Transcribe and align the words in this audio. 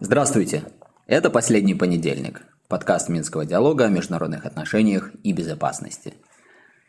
Здравствуйте! 0.00 0.64
Это 1.06 1.30
«Последний 1.30 1.74
понедельник»– 1.74 2.42
подкаст 2.68 3.08
Минского 3.08 3.46
диалога 3.46 3.86
о 3.86 3.88
международных 3.88 4.44
отношениях 4.44 5.10
и 5.22 5.32
безопасности. 5.32 6.14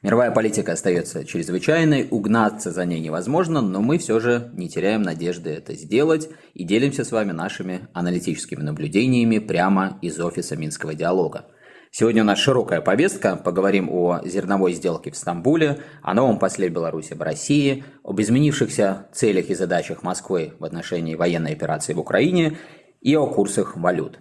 Мировая 0.01 0.31
политика 0.31 0.73
остается 0.73 1.23
чрезвычайной, 1.23 2.07
угнаться 2.11 2.71
за 2.71 2.85
ней 2.85 2.99
невозможно, 2.99 3.61
но 3.61 3.81
мы 3.81 3.97
все 3.97 4.19
же 4.19 4.51
не 4.53 4.69
теряем 4.69 5.01
надежды 5.01 5.49
это 5.51 5.75
сделать 5.75 6.29
и 6.53 6.63
делимся 6.65 7.05
с 7.05 7.11
вами 7.11 7.31
нашими 7.31 7.87
аналитическими 7.93 8.61
наблюдениями 8.61 9.39
прямо 9.39 9.97
из 10.01 10.19
офиса 10.19 10.57
Минского 10.57 10.93
диалога. 10.93 11.45
Сегодня 11.97 12.23
у 12.23 12.25
нас 12.25 12.39
широкая 12.39 12.81
повестка. 12.81 13.37
Поговорим 13.37 13.89
о 13.89 14.19
зерновой 14.25 14.73
сделке 14.73 15.11
в 15.11 15.15
Стамбуле, 15.15 15.79
о 16.01 16.13
новом 16.13 16.39
после 16.39 16.67
Беларуси 16.67 17.13
в 17.13 17.21
России, 17.21 17.85
об 18.03 18.19
изменившихся 18.19 19.07
целях 19.13 19.49
и 19.49 19.55
задачах 19.55 20.03
Москвы 20.03 20.55
в 20.59 20.65
отношении 20.65 21.15
военной 21.15 21.53
операции 21.53 21.93
в 21.93 21.99
Украине 22.01 22.57
и 22.99 23.15
о 23.15 23.27
курсах 23.27 23.77
валют. 23.77 24.19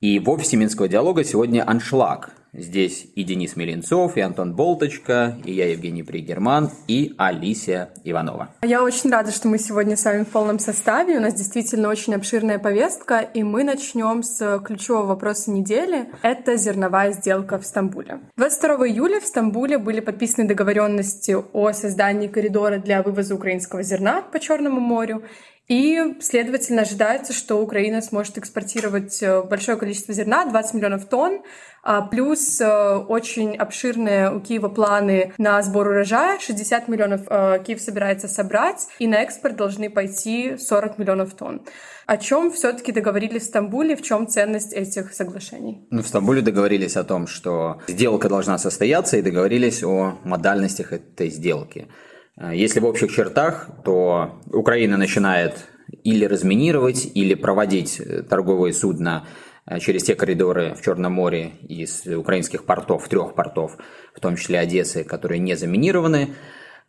И 0.00 0.18
в 0.18 0.30
офисе 0.30 0.56
Минского 0.56 0.88
диалога 0.88 1.24
сегодня 1.24 1.68
аншлаг– 1.68 2.30
Здесь 2.56 3.08
и 3.16 3.24
Денис 3.24 3.56
Меленцов, 3.56 4.16
и 4.16 4.20
Антон 4.20 4.54
Болточка, 4.54 5.36
и 5.44 5.52
я, 5.52 5.68
Евгений 5.68 6.04
Пригерман, 6.04 6.70
и 6.86 7.12
Алисия 7.18 7.90
Иванова. 8.04 8.54
Я 8.62 8.84
очень 8.84 9.10
рада, 9.10 9.32
что 9.32 9.48
мы 9.48 9.58
сегодня 9.58 9.96
с 9.96 10.04
вами 10.04 10.22
в 10.22 10.28
полном 10.28 10.60
составе. 10.60 11.18
У 11.18 11.20
нас 11.20 11.34
действительно 11.34 11.88
очень 11.88 12.14
обширная 12.14 12.60
повестка, 12.60 13.18
и 13.18 13.42
мы 13.42 13.64
начнем 13.64 14.22
с 14.22 14.60
ключевого 14.64 15.06
вопроса 15.06 15.50
недели. 15.50 16.08
Это 16.22 16.56
зерновая 16.56 17.12
сделка 17.12 17.58
в 17.58 17.66
Стамбуле. 17.66 18.20
22 18.36 18.88
июля 18.88 19.20
в 19.20 19.24
Стамбуле 19.24 19.78
были 19.78 19.98
подписаны 19.98 20.46
договоренности 20.46 21.36
о 21.52 21.72
создании 21.72 22.28
коридора 22.28 22.78
для 22.78 23.02
вывоза 23.02 23.34
украинского 23.34 23.82
зерна 23.82 24.22
по 24.22 24.38
Черному 24.38 24.78
морю. 24.80 25.24
И, 25.66 26.16
следовательно, 26.20 26.82
ожидается, 26.82 27.32
что 27.32 27.62
Украина 27.62 28.02
сможет 28.02 28.36
экспортировать 28.36 29.22
э, 29.22 29.42
большое 29.42 29.78
количество 29.78 30.12
зерна, 30.12 30.44
20 30.44 30.74
миллионов 30.74 31.06
тонн, 31.06 31.40
а, 31.82 32.02
плюс 32.02 32.60
э, 32.60 32.96
очень 32.96 33.56
обширные 33.56 34.30
у 34.30 34.40
Киева 34.40 34.68
планы 34.68 35.32
на 35.38 35.62
сбор 35.62 35.88
урожая, 35.88 36.38
60 36.38 36.88
миллионов 36.88 37.22
э, 37.28 37.62
Киев 37.66 37.80
собирается 37.80 38.28
собрать, 38.28 38.88
и 38.98 39.06
на 39.06 39.22
экспорт 39.22 39.56
должны 39.56 39.88
пойти 39.88 40.58
40 40.58 40.98
миллионов 40.98 41.32
тонн. 41.32 41.62
О 42.04 42.18
чем 42.18 42.52
все-таки 42.52 42.92
договорились 42.92 43.44
в 43.44 43.46
Стамбуле, 43.46 43.96
в 43.96 44.02
чем 44.02 44.28
ценность 44.28 44.74
этих 44.74 45.14
соглашений? 45.14 45.86
Ну, 45.90 46.02
в 46.02 46.06
Стамбуле 46.06 46.42
договорились 46.42 46.96
о 46.98 47.04
том, 47.04 47.26
что 47.26 47.80
сделка 47.88 48.28
должна 48.28 48.58
состояться, 48.58 49.16
и 49.16 49.22
договорились 49.22 49.82
о 49.82 50.18
модальностях 50.24 50.92
этой 50.92 51.30
сделки. 51.30 51.88
Э, 52.36 52.50
если 52.54 52.80
в 52.80 52.84
общих 52.84 53.12
чертах, 53.12 53.68
то 53.84 54.40
Украина 54.52 54.96
начинает 54.96 55.66
или 56.02 56.24
разминировать, 56.24 57.10
или 57.14 57.34
проводить 57.34 58.00
э, 58.00 58.22
торговые 58.22 58.72
судна 58.72 59.26
э, 59.66 59.78
через 59.78 60.04
те 60.04 60.14
коридоры 60.14 60.74
в 60.74 60.82
Черном 60.82 61.12
море 61.12 61.52
из 61.62 62.06
украинских 62.06 62.64
портов, 62.64 63.08
трех 63.08 63.34
портов, 63.34 63.76
в 64.14 64.20
том 64.20 64.36
числе 64.36 64.58
Одессы, 64.58 65.04
которые 65.04 65.38
не 65.38 65.54
заминированы. 65.54 66.34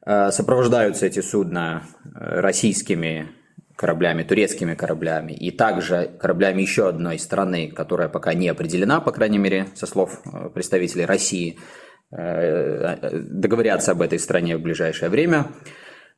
Сопровождаются 0.07 1.07
эти 1.07 1.19
судна 1.19 1.81
российскими 2.13 3.29
кораблями, 3.75 4.21
турецкими 4.21 4.75
кораблями 4.75 5.31
и 5.31 5.49
также 5.49 6.11
кораблями 6.19 6.61
еще 6.61 6.87
одной 6.87 7.17
страны, 7.17 7.71
которая 7.71 8.07
пока 8.07 8.35
не 8.35 8.47
определена, 8.47 9.01
по 9.01 9.11
крайней 9.11 9.39
мере, 9.39 9.65
со 9.73 9.87
слов 9.87 10.21
представителей 10.53 11.05
России– 11.05 11.57
договорятся 12.15 13.91
об 13.91 14.01
этой 14.01 14.19
стране 14.19 14.57
в 14.57 14.61
ближайшее 14.61 15.09
время. 15.09 15.47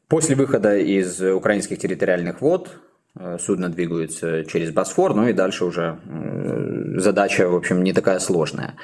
После 0.07 0.35
выхода 0.35 0.77
из 0.77 1.21
украинских 1.21 1.79
территориальных 1.79 2.39
вод 2.41 2.69
э, 3.19 3.37
судно 3.39 3.67
двигается 3.67 4.45
через 4.45 4.71
Босфор, 4.71 5.13
ну 5.13 5.27
и 5.27 5.33
дальше 5.33 5.65
уже 5.65 5.99
э, 6.05 6.99
задача, 6.99 7.49
в 7.49 7.55
общем, 7.55 7.83
не 7.83 7.91
такая 7.91 8.19
сложная. 8.19 8.75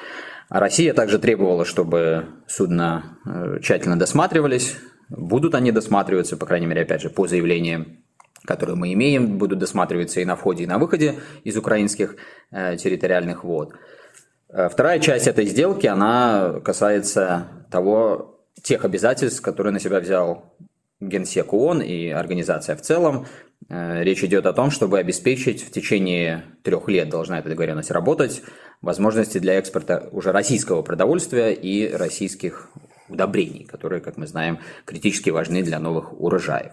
А 0.50 0.60
Россия 0.60 0.92
также 0.92 1.18
требовала, 1.18 1.64
чтобы 1.64 2.26
судна 2.46 3.18
тщательно 3.62 3.98
досматривались. 3.98 4.76
Будут 5.08 5.54
они 5.54 5.72
досматриваться, 5.72 6.36
по 6.36 6.44
крайней 6.44 6.66
мере, 6.66 6.82
опять 6.82 7.00
же, 7.00 7.10
по 7.10 7.26
заявлениям 7.26 7.98
которые 8.46 8.76
мы 8.76 8.92
имеем, 8.92 9.38
будут 9.38 9.58
досматриваться 9.58 10.20
и 10.20 10.26
на 10.26 10.36
входе, 10.36 10.64
и 10.64 10.66
на 10.66 10.76
выходе 10.76 11.14
из 11.44 11.56
украинских 11.56 12.16
территориальных 12.50 13.42
вод. 13.42 13.72
Э, 14.48 14.68
вторая 14.68 15.00
часть 15.00 15.26
этой 15.26 15.46
сделки, 15.46 15.86
она 15.86 16.60
касается 16.64 17.48
того, 17.70 18.40
тех 18.62 18.84
обязательств, 18.84 19.42
которые 19.42 19.72
на 19.72 19.80
себя 19.80 20.00
взял 20.00 20.54
Генсек 21.00 21.52
ООН 21.52 21.82
и 21.82 22.08
организация 22.08 22.76
в 22.76 22.82
целом. 22.82 23.26
Э, 23.68 24.02
речь 24.02 24.22
идет 24.24 24.46
о 24.46 24.52
том, 24.52 24.70
чтобы 24.70 24.98
обеспечить 24.98 25.62
в 25.62 25.70
течение 25.70 26.44
трех 26.62 26.88
лет 26.88 27.08
должна 27.08 27.38
эта 27.38 27.48
договоренность 27.48 27.90
работать 27.90 28.42
возможности 28.80 29.38
для 29.38 29.54
экспорта 29.54 30.08
уже 30.12 30.32
российского 30.32 30.82
продовольствия 30.82 31.52
и 31.52 31.90
российских 31.92 32.68
удобрений, 33.08 33.64
которые, 33.64 34.00
как 34.00 34.16
мы 34.16 34.26
знаем, 34.26 34.58
критически 34.84 35.30
важны 35.30 35.62
для 35.62 35.78
новых 35.78 36.18
урожаев. 36.20 36.72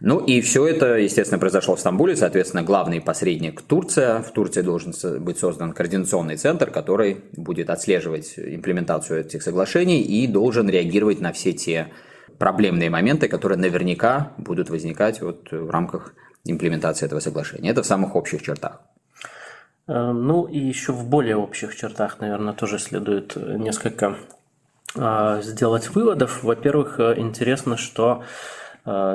Ну 0.00 0.18
и 0.18 0.40
все 0.42 0.66
это, 0.66 0.98
естественно, 0.98 1.38
произошло 1.38 1.74
в 1.74 1.80
Стамбуле, 1.80 2.16
соответственно, 2.16 2.62
главный 2.62 3.00
посредник 3.00 3.62
Турция. 3.62 4.20
В 4.20 4.30
Турции 4.30 4.60
должен 4.60 4.92
быть 5.20 5.38
создан 5.38 5.72
координационный 5.72 6.36
центр, 6.36 6.70
который 6.70 7.24
будет 7.36 7.70
отслеживать 7.70 8.34
имплементацию 8.36 9.20
этих 9.20 9.42
соглашений 9.42 10.02
и 10.02 10.26
должен 10.26 10.68
реагировать 10.68 11.20
на 11.20 11.32
все 11.32 11.54
те 11.54 11.88
проблемные 12.38 12.90
моменты, 12.90 13.28
которые 13.28 13.58
наверняка 13.58 14.32
будут 14.36 14.68
возникать 14.68 15.22
вот 15.22 15.50
в 15.50 15.70
рамках 15.70 16.12
имплементации 16.44 17.06
этого 17.06 17.20
соглашения. 17.20 17.70
Это 17.70 17.82
в 17.82 17.86
самых 17.86 18.16
общих 18.16 18.42
чертах. 18.42 18.82
Э, 19.88 20.12
ну 20.12 20.44
и 20.44 20.58
еще 20.58 20.92
в 20.92 21.08
более 21.08 21.36
общих 21.36 21.74
чертах, 21.74 22.20
наверное, 22.20 22.52
тоже 22.52 22.78
следует 22.78 23.34
несколько 23.36 24.16
э, 24.94 25.40
сделать 25.42 25.88
выводов. 25.94 26.44
Во-первых, 26.44 27.00
э, 27.00 27.14
интересно, 27.16 27.78
что 27.78 28.10
а, 28.12 28.24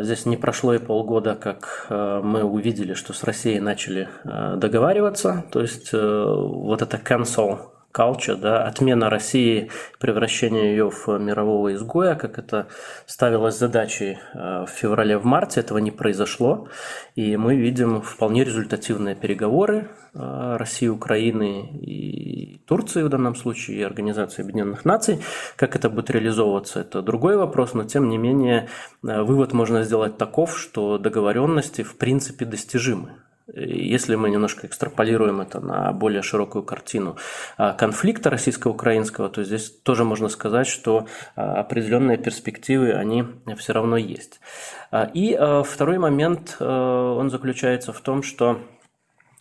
здесь 0.01 0.25
не 0.25 0.37
прошло 0.37 0.73
и 0.73 0.79
полгода, 0.79 1.35
как 1.35 1.87
а, 1.89 2.21
мы 2.21 2.43
увидели, 2.43 2.93
что 2.93 3.13
с 3.13 3.23
Россией 3.23 3.59
начали 3.59 4.09
а, 4.23 4.57
договариваться. 4.57 5.45
То 5.51 5.61
есть 5.61 5.89
э, 5.93 5.97
вот 5.97 6.81
это 6.81 6.97
cancel 6.97 7.59
culture, 7.93 8.35
да, 8.35 8.63
отмена 8.63 9.09
России, 9.09 9.69
превращение 9.99 10.71
ее 10.71 10.89
в 10.89 11.07
мирового 11.19 11.73
изгоя, 11.73 12.15
как 12.15 12.37
это 12.39 12.67
ставилось 13.05 13.57
задачей 13.57 14.17
э, 14.33 14.65
в 14.65 14.69
феврале, 14.69 15.17
в 15.17 15.25
марте, 15.25 15.59
этого 15.59 15.77
не 15.77 15.91
произошло. 15.91 16.67
И 17.15 17.37
мы 17.37 17.55
видим 17.55 18.01
вполне 18.01 18.43
результативные 18.43 19.15
переговоры 19.15 19.89
э, 20.13 20.57
России, 20.57 20.87
Украины 20.87 21.69
и 21.81 22.59
Турции 22.67 23.03
в 23.03 23.09
данном 23.09 23.35
случае, 23.35 23.77
и 23.77 23.83
Организации 23.83 24.41
Объединенных 24.41 24.85
Наций. 24.85 25.19
Как 25.55 25.75
это 25.75 25.89
будет 25.89 26.09
реализовываться, 26.09 26.79
это 26.81 27.01
другой 27.01 27.37
вопрос, 27.37 27.73
но 27.73 27.83
тем 27.83 28.09
не 28.09 28.17
менее 28.17 28.69
э, 29.03 29.21
вывод 29.21 29.53
можно 29.53 29.83
сделать 29.83 30.17
таков, 30.17 30.57
что 30.57 30.97
договоренности 30.97 31.83
в 31.83 31.97
принципе 31.97 32.45
достижимы. 32.45 33.21
Если 33.53 34.15
мы 34.15 34.29
немножко 34.29 34.67
экстраполируем 34.67 35.41
это 35.41 35.59
на 35.59 35.91
более 35.91 36.21
широкую 36.21 36.63
картину 36.63 37.17
а, 37.57 37.73
конфликта 37.73 38.29
российско-украинского, 38.29 39.29
то 39.29 39.43
здесь 39.43 39.69
тоже 39.69 40.05
можно 40.05 40.29
сказать, 40.29 40.67
что 40.67 41.07
а, 41.35 41.59
определенные 41.59 42.17
перспективы, 42.17 42.93
они 42.93 43.25
все 43.57 43.73
равно 43.73 43.97
есть. 43.97 44.39
А, 44.91 45.09
и 45.13 45.37
второй 45.65 45.97
момент, 45.97 46.57
он 46.59 47.29
заключается 47.29 47.93
в 47.93 48.01
том, 48.01 48.23
что 48.23 48.59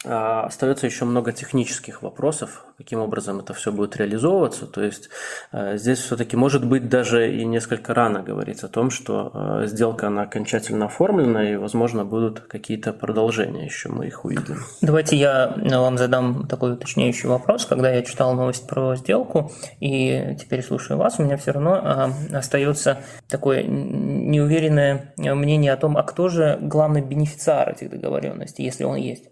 остается 0.05 0.87
еще 0.87 1.05
много 1.05 1.33
технических 1.33 2.03
вопросов, 2.03 2.65
каким 2.79 3.01
образом 3.01 3.41
это 3.41 3.53
все 3.53 3.71
будет 3.71 3.97
реализовываться. 3.99 4.67
То 4.67 4.83
есть 4.83 5.11
а, 5.53 5.77
здесь 5.77 5.99
все-таки 5.99 6.37
может 6.37 6.65
быть 6.67 6.89
даже 6.89 7.37
и 7.37 7.45
несколько 7.45 7.93
рано 7.93 8.23
говорить 8.23 8.63
о 8.63 8.69
том, 8.69 8.91
что 8.91 9.31
а, 9.35 9.67
сделка 9.67 10.07
она 10.07 10.23
окончательно 10.23 10.87
оформлена 10.87 11.51
и, 11.51 11.57
возможно, 11.57 12.07
будут 12.07 12.41
какие-то 12.41 12.95
продолжения 12.95 13.67
еще, 13.67 13.91
мы 13.91 14.07
их 14.07 14.25
увидим. 14.25 14.65
Давайте 14.81 15.17
я 15.17 15.55
вам 15.57 15.99
задам 15.99 16.47
такой 16.49 16.73
уточняющий 16.73 17.29
вопрос. 17.29 17.67
Когда 17.67 17.91
я 17.91 18.03
читал 18.03 18.35
новость 18.35 18.67
про 18.67 18.97
сделку 18.97 19.53
и 19.81 20.35
теперь 20.41 20.63
слушаю 20.63 20.97
вас, 20.97 21.19
у 21.19 21.25
меня 21.25 21.37
все 21.37 21.53
равно 21.53 22.15
остается 22.33 23.03
такое 23.29 23.65
неуверенное 23.65 25.13
мнение 25.19 25.75
о 25.75 25.77
том, 25.77 25.99
а 25.99 26.03
кто 26.05 26.31
же 26.31 26.57
главный 26.63 27.03
бенефициар 27.03 27.69
этих 27.69 27.91
договоренностей, 27.91 28.65
если 28.65 28.85
он 28.85 28.97
есть. 28.97 29.25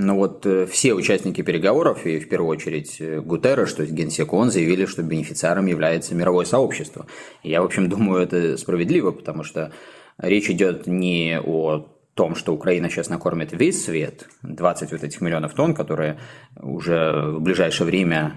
Ну 0.00 0.14
вот 0.14 0.46
э, 0.46 0.64
все 0.66 0.94
участники 0.94 1.42
переговоров, 1.42 2.06
и 2.06 2.20
в 2.20 2.28
первую 2.28 2.50
очередь 2.50 3.00
э, 3.00 3.20
Гутерреш, 3.20 3.72
то 3.72 3.82
есть 3.82 3.92
Генсек 3.92 4.32
ООН, 4.32 4.52
заявили, 4.52 4.86
что 4.86 5.02
бенефициаром 5.02 5.66
является 5.66 6.14
мировое 6.14 6.44
сообщество. 6.44 7.06
Я, 7.42 7.62
в 7.62 7.64
общем, 7.64 7.88
думаю, 7.90 8.22
это 8.22 8.56
справедливо, 8.58 9.10
потому 9.10 9.42
что 9.42 9.72
речь 10.18 10.48
идет 10.50 10.86
не 10.86 11.40
о 11.44 11.88
том, 12.14 12.36
что 12.36 12.54
Украина 12.54 12.88
сейчас 12.88 13.08
накормит 13.08 13.50
весь 13.50 13.84
свет, 13.84 14.28
20 14.44 14.92
вот 14.92 15.02
этих 15.02 15.20
миллионов 15.20 15.54
тонн, 15.54 15.74
которые 15.74 16.20
уже 16.54 17.32
в 17.32 17.40
ближайшее 17.40 17.88
время 17.88 18.34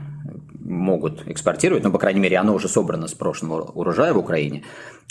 могут 0.71 1.27
экспортировать, 1.27 1.83
ну, 1.83 1.91
по 1.91 1.99
крайней 1.99 2.19
мере, 2.19 2.37
оно 2.37 2.55
уже 2.55 2.67
собрано 2.67 3.07
с 3.07 3.13
прошлого 3.13 3.61
урожая 3.61 4.13
в 4.13 4.17
Украине, 4.17 4.63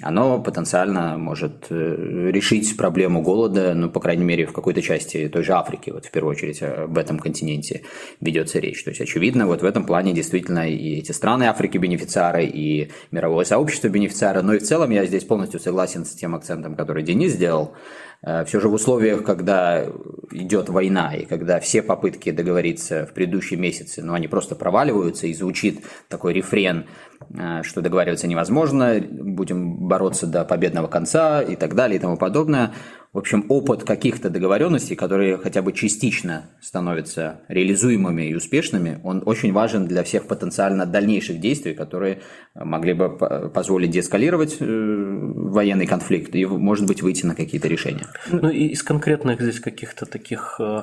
оно 0.03 0.41
потенциально 0.41 1.19
может 1.19 1.67
э, 1.71 2.31
решить 2.33 2.77
проблему 2.77 3.23
голода, 3.23 3.75
ну, 3.75 3.91
по 3.91 4.01
крайней 4.01 4.25
мере, 4.25 4.47
в 4.47 4.53
какой-то 4.53 4.81
части 4.81 5.29
той 5.29 5.43
же 5.43 5.53
Африки, 5.53 5.91
вот 5.91 6.07
в 6.07 6.11
первую 6.11 6.33
очередь 6.33 6.63
об 6.63 6.97
этом 6.97 7.19
континенте 7.19 7.83
ведется 8.21 8.59
речь. 8.59 8.83
То 8.83 8.91
есть, 8.91 9.01
очевидно, 9.01 9.47
вот 9.47 9.63
в 9.63 9.65
этом 9.65 9.85
плане 9.85 10.13
действительно 10.13 10.71
и 10.71 10.99
эти 10.99 11.13
страны 11.13 11.45
Африки 11.45 11.77
бенефициары, 11.77 12.47
и 12.47 12.91
мировое 13.11 13.45
сообщество 13.45 13.89
бенефициары, 13.89 14.43
но 14.43 14.55
и 14.55 14.59
в 14.59 14.63
целом 14.63 14.91
я 14.91 15.05
здесь 15.05 15.25
полностью 15.25 15.61
согласен 15.61 16.05
с 16.05 16.13
тем 16.13 16.35
акцентом, 16.35 16.75
который 16.75 17.03
Денис 17.03 17.33
сделал, 17.33 17.73
Э, 17.73 18.10
все 18.23 18.61
же 18.61 18.69
в 18.69 18.75
условиях, 18.75 19.25
когда 19.25 19.87
идет 20.33 20.69
война, 20.69 21.15
и 21.15 21.25
когда 21.25 21.61
все 21.61 21.83
попытки 21.83 22.31
договориться 22.31 23.07
в 23.07 23.13
предыдущие 23.13 23.59
месяцы, 23.59 24.03
ну, 24.03 24.15
они 24.15 24.29
просто 24.29 24.55
проваливаются, 24.55 25.27
и 25.27 25.35
звучит 25.35 25.85
такой 26.09 26.35
рефрен, 26.35 26.87
э, 27.35 27.63
что 27.63 27.81
договариваться 27.81 28.29
невозможно, 28.29 29.01
будем 29.01 29.89
бороться 29.89 30.27
до 30.27 30.45
победного 30.45 30.87
конца 30.87 31.43
и 31.43 31.57
так 31.57 31.75
далее 31.75 31.97
и 31.97 32.01
тому 32.01 32.17
подобное– 32.17 32.73
в 33.13 33.19
общем, 33.19 33.45
опыт 33.49 33.83
каких-то 33.83 34.31
договоренностей, 34.31 34.95
которые 34.95 35.37
хотя 35.37 35.63
бы 35.63 35.73
частично 35.73 36.45
становятся 36.61 37.41
реализуемыми 37.49 38.29
и 38.29 38.35
успешными, 38.35 39.01
он 39.03 39.25
очень 39.27 39.53
важен 39.53 39.87
для 39.87 40.05
всех 40.05 40.29
потенциально 40.29 40.87
дальнейших 40.87 41.41
действий, 41.41 41.75
которые 41.75 42.21
могли 42.55 42.93
бы 42.93 43.11
позволить 43.53 43.91
деэскалировать 43.91 44.59
э, 44.61 44.65
военный 44.65 45.87
конфликт 45.87 46.37
и, 46.37 46.47
может 46.47 46.87
быть, 46.87 47.03
выйти 47.03 47.27
на 47.27 47.35
какие-то 47.35 47.67
решения. 47.67 48.07
Ну 48.31 48.49
и 48.49 48.67
из 48.69 48.83
конкретных 48.85 49.41
здесь 49.41 49.59
каких-то 49.59 50.07
таких 50.07 50.61
э, 50.61 50.83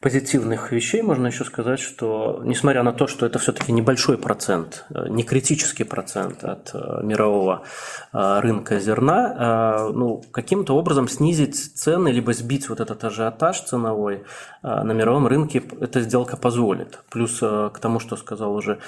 позитивных 0.00 0.72
вещей 0.72 1.00
можно 1.00 1.28
еще 1.28 1.44
сказать, 1.44 1.80
что 1.80 2.42
несмотря 2.44 2.82
на 2.82 2.92
то, 2.92 3.06
что 3.06 3.24
это 3.24 3.38
все-таки 3.38 3.72
небольшой 3.72 4.18
процент, 4.18 4.84
э, 4.90 5.08
не 5.08 5.22
критический 5.22 5.84
процент 5.84 6.44
от 6.44 6.74
мирового 7.02 7.64
рынка 8.12 8.78
зерна, 8.78 9.90
ну, 9.92 10.22
каким-то 10.32 10.76
образом 10.76 11.08
снизить 11.08 11.61
цены, 11.68 12.08
либо 12.08 12.32
сбить 12.32 12.68
вот 12.68 12.80
этот 12.80 13.04
ажиотаж 13.04 13.60
ценовой 13.60 14.24
на 14.62 14.92
мировом 14.92 15.26
рынке 15.26 15.62
эта 15.80 16.00
сделка 16.00 16.36
позволит. 16.36 17.00
Плюс 17.10 17.38
к 17.40 17.78
тому, 17.80 17.98
что 17.98 18.16
сказал 18.16 18.54
уже 18.54 18.78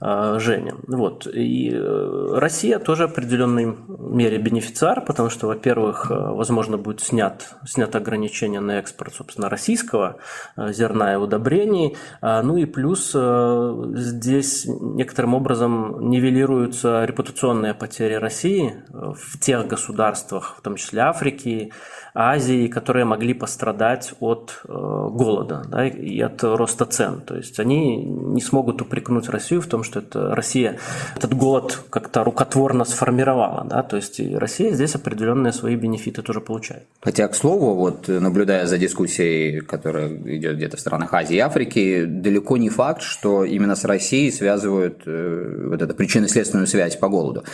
Женя. 0.00 0.74
Вот. 0.86 1.26
И 1.26 1.74
Россия 1.74 2.78
тоже 2.78 3.06
в 3.06 3.12
определенной 3.12 3.76
мере 3.88 4.38
бенефициар, 4.38 5.04
потому 5.04 5.30
что, 5.30 5.46
во-первых, 5.46 6.10
возможно, 6.10 6.78
будет 6.78 7.00
снят, 7.00 7.54
снято 7.64 7.98
ограничение 7.98 8.60
на 8.60 8.78
экспорт, 8.78 9.14
собственно, 9.14 9.48
российского 9.48 10.16
зерна 10.56 11.14
и 11.14 11.16
удобрений. 11.16 11.96
Ну 12.20 12.56
и 12.56 12.64
плюс 12.64 13.14
здесь 13.14 14.66
некоторым 14.66 15.34
образом 15.34 16.10
нивелируются 16.10 17.04
репутационные 17.04 17.74
потери 17.74 18.14
России 18.14 18.84
в 18.90 19.38
тех 19.38 19.66
государствах, 19.66 20.56
в 20.58 20.60
том 20.62 20.76
числе 20.76 21.02
Африки, 21.02 21.72
Азии, 22.14 22.68
которые 22.68 23.04
могли 23.04 23.32
пострадать 23.32 24.12
от 24.20 24.60
э, 24.68 24.72
голода 24.72 25.62
да, 25.68 25.86
и 25.86 26.20
от 26.20 26.42
роста 26.42 26.84
цен. 26.84 27.22
То 27.22 27.36
есть 27.36 27.58
они 27.58 28.04
не 28.04 28.40
смогут 28.42 28.82
упрекнуть 28.82 29.28
Россию 29.30 29.62
в 29.62 29.66
том, 29.66 29.82
что 29.82 30.00
это 30.00 30.34
Россия 30.34 30.78
этот 31.16 31.34
голод 31.34 31.82
как-то 31.88 32.22
рукотворно 32.22 32.84
сформировала. 32.84 33.64
Да? 33.64 33.82
То 33.82 33.96
есть 33.96 34.20
и 34.20 34.36
Россия 34.36 34.72
здесь 34.72 34.94
определенные 34.94 35.52
свои 35.52 35.74
бенефиты 35.74 36.20
тоже 36.20 36.40
получает. 36.40 36.86
Хотя, 37.00 37.28
к 37.28 37.34
слову, 37.34 37.74
вот 37.74 38.08
наблюдая 38.08 38.66
за 38.66 38.76
дискуссией, 38.76 39.60
которая 39.60 40.08
идет 40.08 40.56
где-то 40.56 40.76
в 40.76 40.80
странах 40.80 41.14
Азии 41.14 41.36
и 41.36 41.40
Африки, 41.40 42.04
далеко 42.04 42.58
не 42.58 42.68
факт, 42.68 43.00
что 43.00 43.44
именно 43.44 43.74
с 43.74 43.84
Россией 43.84 44.30
связывают 44.32 45.02
э, 45.06 45.66
вот 45.70 45.80
эту 45.80 45.94
причинно-следственную 45.94 46.66
связь 46.66 46.96
по 46.96 47.08
голоду. 47.08 47.44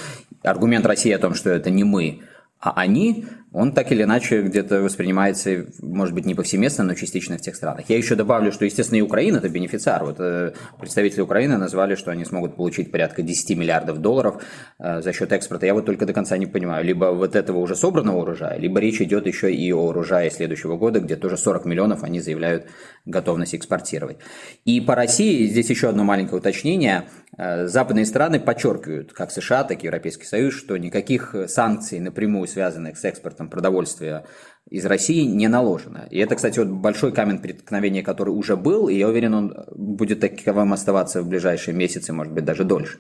Аргумент 0.43 0.84
России 0.84 1.12
о 1.12 1.19
том, 1.19 1.34
что 1.34 1.50
это 1.50 1.70
не 1.70 1.84
мы, 1.84 2.22
а 2.61 2.72
они 2.72 3.26
он 3.53 3.73
так 3.73 3.91
или 3.93 4.03
иначе 4.03 4.43
где-то 4.43 4.83
воспринимается, 4.83 5.67
может 5.81 6.15
быть, 6.15 6.27
не 6.27 6.35
повсеместно, 6.35 6.85
но 6.85 6.95
частично 6.95 7.39
в 7.39 7.41
тех 7.41 7.56
странах. 7.56 7.87
Я 7.89 7.97
еще 7.97 8.15
добавлю, 8.15 8.53
что, 8.53 8.67
естественно, 8.67 8.99
и 8.99 9.00
Украина– 9.03 9.37
это 9.39 9.49
бенефициар. 9.49 10.05
Вот 10.05 10.17
э, 10.21 10.53
представители 10.79 11.23
Украины 11.23 11.56
назвали, 11.56 11.95
что 11.95 12.11
они 12.11 12.27
смогут 12.27 12.56
получить 12.56 12.93
порядка 12.93 13.23
10 13.23 13.56
миллиардов 13.56 13.99
долларов 13.99 14.43
э, 14.79 15.00
за 15.00 15.12
счет 15.15 15.33
экспорта. 15.33 15.65
Я 15.65 15.73
вот 15.73 15.87
только 15.87 16.05
до 16.05 16.12
конца 16.12 16.37
не 16.37 16.45
понимаю, 16.45 16.85
либо 16.85 17.06
вот 17.06 17.37
этого 17.37 17.59
уже 17.59 17.75
собранного 17.75 18.21
урожая, 18.21 18.59
либо 18.59 18.81
речь 18.81 19.00
идет 19.00 19.27
еще 19.27 19.53
и 19.53 19.73
о 19.73 19.89
урожае 19.89 20.31
следующего 20.31 20.77
года, 20.77 21.00
где 21.00 21.17
тоже 21.17 21.39
40 21.39 21.65
миллионов 21.65 22.05
они 22.05 22.21
заявляют 22.21 22.67
готовность 23.06 23.55
экспортировать. 23.55 24.19
И 24.67 24.83
по 24.83 24.95
России 24.95 25.47
здесь 25.47 25.71
еще 25.71 25.89
одно 25.89 26.05
маленькое 26.05 26.39
уточнение. 26.39 27.05
Э, 27.39 27.67
западные 27.67 28.05
страны 28.05 28.41
подчеркивают, 28.41 29.15
как 29.15 29.31
США, 29.31 29.65
так 29.65 29.83
и 29.83 29.87
Европейский 29.87 30.27
Союз, 30.27 30.55
что 30.55 30.77
никаких 30.77 31.35
санкций 31.47 31.99
напрямую 31.99 32.47
связанных 32.47 32.99
с 32.99 33.05
экспортом 33.05 33.38
экспортом 33.38 33.49
продовольствия 33.49 34.25
из 34.70 34.85
России 34.85 35.25
не 35.25 35.49
наложено. 35.49 36.06
И 36.11 36.19
это, 36.19 36.35
кстати, 36.35 36.58
вот 36.58 36.69
большой 36.69 37.12
камень 37.12 37.38
преткновения, 37.38 38.02
который 38.02 38.31
уже 38.31 38.55
был, 38.55 38.88
и 38.88 38.99
я 38.99 39.08
уверен, 39.08 39.35
он 39.35 39.55
будет 39.75 40.20
таковым 40.20 40.73
оставаться 40.75 41.23
в 41.23 41.29
ближайшие 41.29 41.75
месяцы, 41.75 42.12
может 42.12 42.35
быть, 42.35 42.44
даже 42.44 42.64
дольше. 42.64 42.99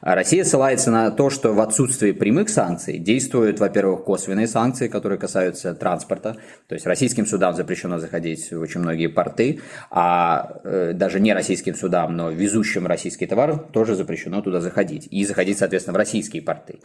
А 0.00 0.14
Россия 0.14 0.44
ссылается 0.44 0.92
на 0.92 1.10
то, 1.10 1.28
что 1.28 1.52
в 1.52 1.60
отсутствии 1.60 2.12
прямых 2.12 2.48
санкций 2.48 2.98
действуют, 2.98 3.58
во-первых, 3.58 4.04
косвенные 4.04 4.46
санкции, 4.46 4.86
которые 4.86 5.18
касаются 5.18 5.74
транспорта. 5.74 6.36
То 6.68 6.74
есть 6.76 6.86
российским 6.86 7.26
судам 7.26 7.54
запрещено 7.54 7.98
заходить 7.98 8.52
в 8.52 8.60
очень 8.60 8.80
многие 8.80 9.08
порты, 9.08 9.60
а 9.90 10.60
э, 10.62 10.92
даже 10.94 11.18
не 11.18 11.34
российским 11.34 11.74
судам, 11.74 12.16
но 12.16 12.30
везущим 12.30 12.86
российский 12.86 13.26
товар 13.26 13.58
тоже 13.72 13.96
запрещено 13.96 14.40
туда 14.40 14.60
заходить. 14.60 15.08
И 15.10 15.24
заходить, 15.24 15.58
соответственно, 15.58 15.94
в 15.94 15.98
российские 15.98 16.42
порты. 16.42 16.78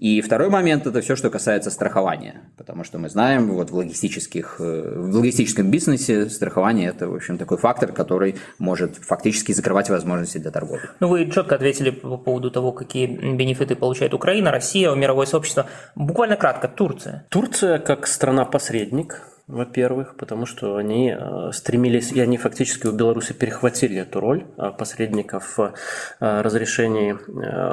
И 0.00 0.22
второй 0.22 0.48
момент– 0.48 0.86
это 0.86 1.02
все, 1.02 1.14
что 1.14 1.28
касается 1.28 1.70
страхования. 1.70 2.40
Потому 2.56 2.84
что 2.84 2.98
мы 2.98 3.10
знаем, 3.10 3.50
вот 3.50 3.70
в, 3.70 3.76
логистических, 3.76 4.56
э, 4.58 4.94
в 4.96 5.14
логистическом 5.14 5.70
бизнесе 5.70 6.30
страхование– 6.30 6.88
это, 6.96 7.06
в 7.06 7.14
общем, 7.14 7.36
такой 7.36 7.58
фактор, 7.58 7.92
который 7.92 8.36
может 8.58 8.96
фактически 8.96 9.52
закрывать 9.52 9.90
возможности 9.90 10.38
для 10.38 10.50
торговли. 10.50 10.88
Ну, 11.00 11.08
вы 11.08 11.30
четко 11.30 11.54
ответили 11.54 11.90
по 11.90 12.16
поводу 12.16 12.50
того, 12.50 12.72
какие 12.72 13.06
бенефиты 13.06 13.76
получает 13.76 14.14
Украина, 14.14 14.50
Россия, 14.50 14.90
мировое 14.94 15.26
сообщество. 15.26 15.66
Буквально 15.94 16.36
кратко, 16.36 16.66
Турция. 16.66 17.26
Турция 17.28 17.78
как 17.78 18.06
страна-посредник, 18.06 19.20
во-первых, 19.48 20.16
потому 20.16 20.46
что 20.46 20.76
они 20.76 21.14
э, 21.14 21.50
стремились, 21.52 22.10
и 22.12 22.20
они 22.20 22.38
фактически 22.38 22.86
у 22.86 22.92
Беларуси 22.92 23.34
перехватили 23.34 23.98
эту 23.98 24.20
роль 24.20 24.46
э, 24.56 24.70
посредников 24.70 25.58
в 25.58 25.74
разрешении 26.20 27.12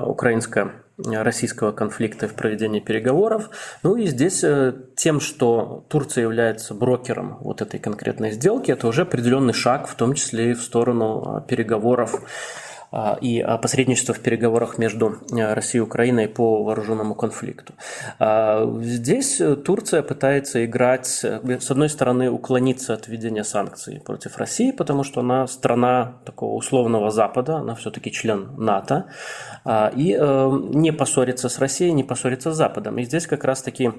украинско 0.05 0.73
российского 0.97 1.71
конфликта 1.71 2.27
в 2.27 2.33
проведении 2.33 2.79
переговоров. 2.79 3.49
Ну 3.83 3.95
и 3.95 4.07
здесь 4.07 4.43
э, 4.43 4.73
тем, 4.95 5.19
что 5.19 5.85
Турция 5.89 6.23
является 6.23 6.73
брокером 6.73 7.37
вот 7.41 7.61
этой 7.61 7.79
конкретной 7.79 8.31
сделки, 8.31 8.71
это 8.71 8.87
уже 8.87 9.03
определенный 9.03 9.53
шаг, 9.53 9.87
в 9.87 9.95
том 9.95 10.13
числе 10.13 10.51
и 10.51 10.53
в 10.53 10.61
сторону 10.61 11.43
э, 11.43 11.47
переговоров 11.47 12.21
и 13.21 13.45
посредничество 13.61 14.13
в 14.13 14.19
переговорах 14.19 14.77
между 14.77 15.17
э, 15.31 15.53
Россией 15.53 15.79
и 15.79 15.83
Украиной 15.83 16.27
по 16.27 16.63
вооруженному 16.63 17.15
конфликту. 17.15 17.73
А, 18.19 18.65
здесь 18.81 19.41
Турция 19.65 20.01
пытается 20.01 20.65
играть, 20.65 21.07
с 21.07 21.71
одной 21.71 21.89
стороны, 21.89 22.29
уклониться 22.29 22.93
от 22.93 23.07
введения 23.07 23.43
санкций 23.43 23.99
против 23.99 24.37
России, 24.37 24.71
потому 24.71 25.03
что 25.03 25.19
она 25.19 25.47
страна 25.47 26.17
такого 26.25 26.55
условного 26.55 27.11
Запада, 27.11 27.57
она 27.57 27.75
все-таки 27.75 28.11
член 28.11 28.55
НАТО, 28.57 29.07
а, 29.65 29.91
и 29.95 30.15
э, 30.17 30.59
не 30.73 30.91
поссориться 30.91 31.49
с 31.49 31.59
Россией, 31.59 31.91
не 31.91 32.03
поссориться 32.03 32.51
с 32.51 32.55
Западом. 32.55 32.97
И 32.97 33.03
здесь 33.03 33.27
как 33.27 33.43
раз-таки 33.43 33.91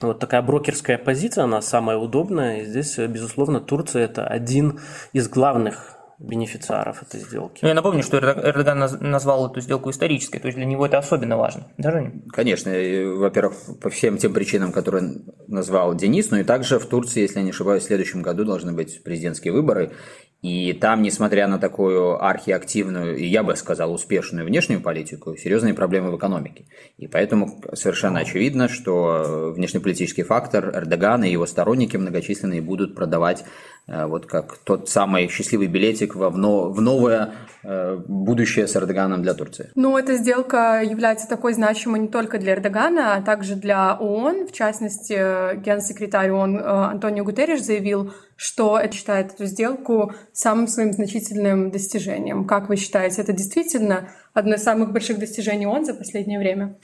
вот 0.00 0.18
такая 0.18 0.42
брокерская 0.42 0.98
позиция, 0.98 1.44
она 1.44 1.62
самая 1.62 1.96
удобная. 1.96 2.62
И 2.62 2.64
здесь, 2.64 2.98
безусловно, 2.98 3.60
Турция– 3.60 4.04
это 4.04 4.26
один 4.26 4.80
из 5.12 5.28
главных 5.28 5.96
бенефициаров 6.18 7.02
этой 7.02 7.20
сделки. 7.20 7.60
Ну, 7.62 7.68
я 7.68 7.74
напомню, 7.74 8.02
что 8.02 8.18
Эрдоган 8.18 8.78
назвал 9.00 9.50
эту 9.50 9.60
сделку 9.60 9.90
исторической, 9.90 10.38
то 10.38 10.46
есть 10.46 10.56
для 10.56 10.66
него 10.66 10.86
это 10.86 10.98
особенно 10.98 11.36
важно. 11.36 11.68
Да, 11.78 11.90
Женя? 11.90 12.12
Конечно. 12.30 12.70
Во-первых, 12.70 13.54
по 13.80 13.90
всем 13.90 14.18
тем 14.18 14.32
причинам, 14.32 14.72
которые 14.72 15.22
назвал 15.48 15.94
Денис, 15.94 16.30
но 16.30 16.38
и 16.38 16.44
также 16.44 16.78
в 16.78 16.86
Турции, 16.86 17.22
если 17.22 17.38
я 17.38 17.44
не 17.44 17.50
ошибаюсь, 17.50 17.82
в 17.82 17.86
следующем 17.86 18.22
году 18.22 18.44
должны 18.44 18.72
быть 18.72 19.02
президентские 19.02 19.52
выборы. 19.52 19.92
И 20.44 20.74
там, 20.74 21.00
несмотря 21.00 21.48
на 21.48 21.58
такую 21.58 22.22
архиактивную 22.22 23.18
я 23.26 23.42
бы 23.42 23.56
сказал, 23.56 23.94
успешную 23.94 24.46
внешнюю 24.46 24.82
политику, 24.82 25.34
серьезные 25.38 25.72
проблемы 25.72 26.10
в 26.10 26.18
экономике. 26.18 26.66
И 26.98 27.06
поэтому 27.06 27.62
совершенно 27.72 28.18
очевидно, 28.18 28.68
что 28.68 29.54
внешнеполитический 29.56 30.22
фактор 30.22 30.70
Эрдогана 30.76 31.24
и 31.24 31.32
его 31.32 31.46
сторонники 31.46 31.96
многочисленные 31.96 32.60
будут 32.60 32.94
продавать 32.94 33.46
Э, 33.86 34.06
вот 34.06 34.26
как 34.26 34.56
тот 34.64 34.88
самый 34.88 35.28
счастливый 35.28 35.66
билетик 35.66 36.14
в, 36.14 36.30
в 36.30 36.80
новое 36.80 37.34
э, 37.62 37.96
будущее 38.06 38.66
с 38.66 38.76
Эрдоганом 38.76 39.22
для 39.22 39.34
Турции. 39.34 39.70
Ну, 39.74 39.98
эта 39.98 40.16
сделка 40.16 40.82
является 40.82 41.28
такой 41.28 41.52
значимой 41.52 42.00
не 42.00 42.08
только 42.08 42.38
для 42.38 42.54
Эрдогана, 42.54 43.14
а 43.14 43.22
также 43.22 43.56
для 43.56 43.94
ООН. 43.94 44.46
В 44.46 44.52
частности, 44.52 45.56
генсекретарь 45.56 46.30
ООН 46.30 46.58
э, 46.58 46.62
Антонио 46.62 47.24
Гутерриш 47.24 47.62
заявил, 47.62 48.14
что 48.36 48.78
это 48.78 48.96
считает 48.96 49.34
эту 49.34 49.44
сделку 49.44 50.14
самым 50.34 50.66
своим 50.66 50.92
значительным 50.92 51.70
достижением. 51.70 52.44
Как 52.44 52.68
вы 52.68 52.76
считаете, 52.76 53.22
это 53.22 53.32
действительно 53.32 54.10
одно 54.34 54.56
из 54.56 54.62
самых 54.62 54.92
больших 54.92 55.18
достижений 55.18 55.66
ООН 55.66 55.86
за 55.86 55.94
последнее 55.94 56.40
время? 56.40 56.76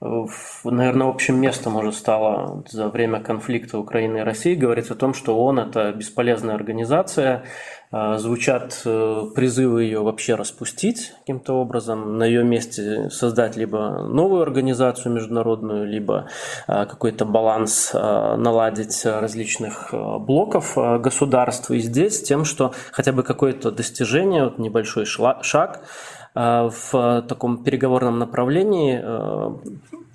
Наверное, 0.00 1.08
общим 1.08 1.40
местом 1.40 1.76
уже 1.76 1.92
стало 1.92 2.62
за 2.68 2.88
время 2.88 3.20
конфликта 3.20 3.78
Украины 3.78 4.18
и 4.18 4.22
России 4.22 4.54
говорить 4.54 4.90
о 4.90 4.94
том, 4.94 5.12
что 5.12 5.36
ООН– 5.36 5.58
это 5.70 5.92
бесполезная 5.92 6.54
организация, 6.54 7.44
а, 7.90 8.18
звучат 8.18 8.82
э, 8.84 9.22
призывы 9.34 9.84
ее 9.84 10.02
вообще 10.02 10.34
распустить 10.34 11.14
каким-то 11.20 11.54
образом, 11.54 12.18
на 12.18 12.24
ее 12.24 12.44
месте 12.44 13.08
создать 13.08 13.56
либо 13.56 14.02
новую 14.02 14.42
организацию 14.42 15.12
международную, 15.12 15.86
либо 15.86 16.28
а, 16.66 16.84
какой-то 16.84 17.24
баланс 17.24 17.92
а, 17.94 18.36
наладить 18.36 19.06
различных 19.06 19.88
блоков 19.92 20.76
государств. 20.76 21.70
И 21.70 21.78
здесь 21.78 22.22
тем, 22.22 22.44
что 22.44 22.72
хотя 22.92 23.12
бы 23.12 23.22
какое-то 23.22 23.70
достижение, 23.70 24.44
вот 24.44 24.58
небольшой 24.58 25.06
шаг 25.06 25.80
в 26.34 27.24
таком 27.28 27.64
переговорном 27.64 28.18
направлении 28.18 29.02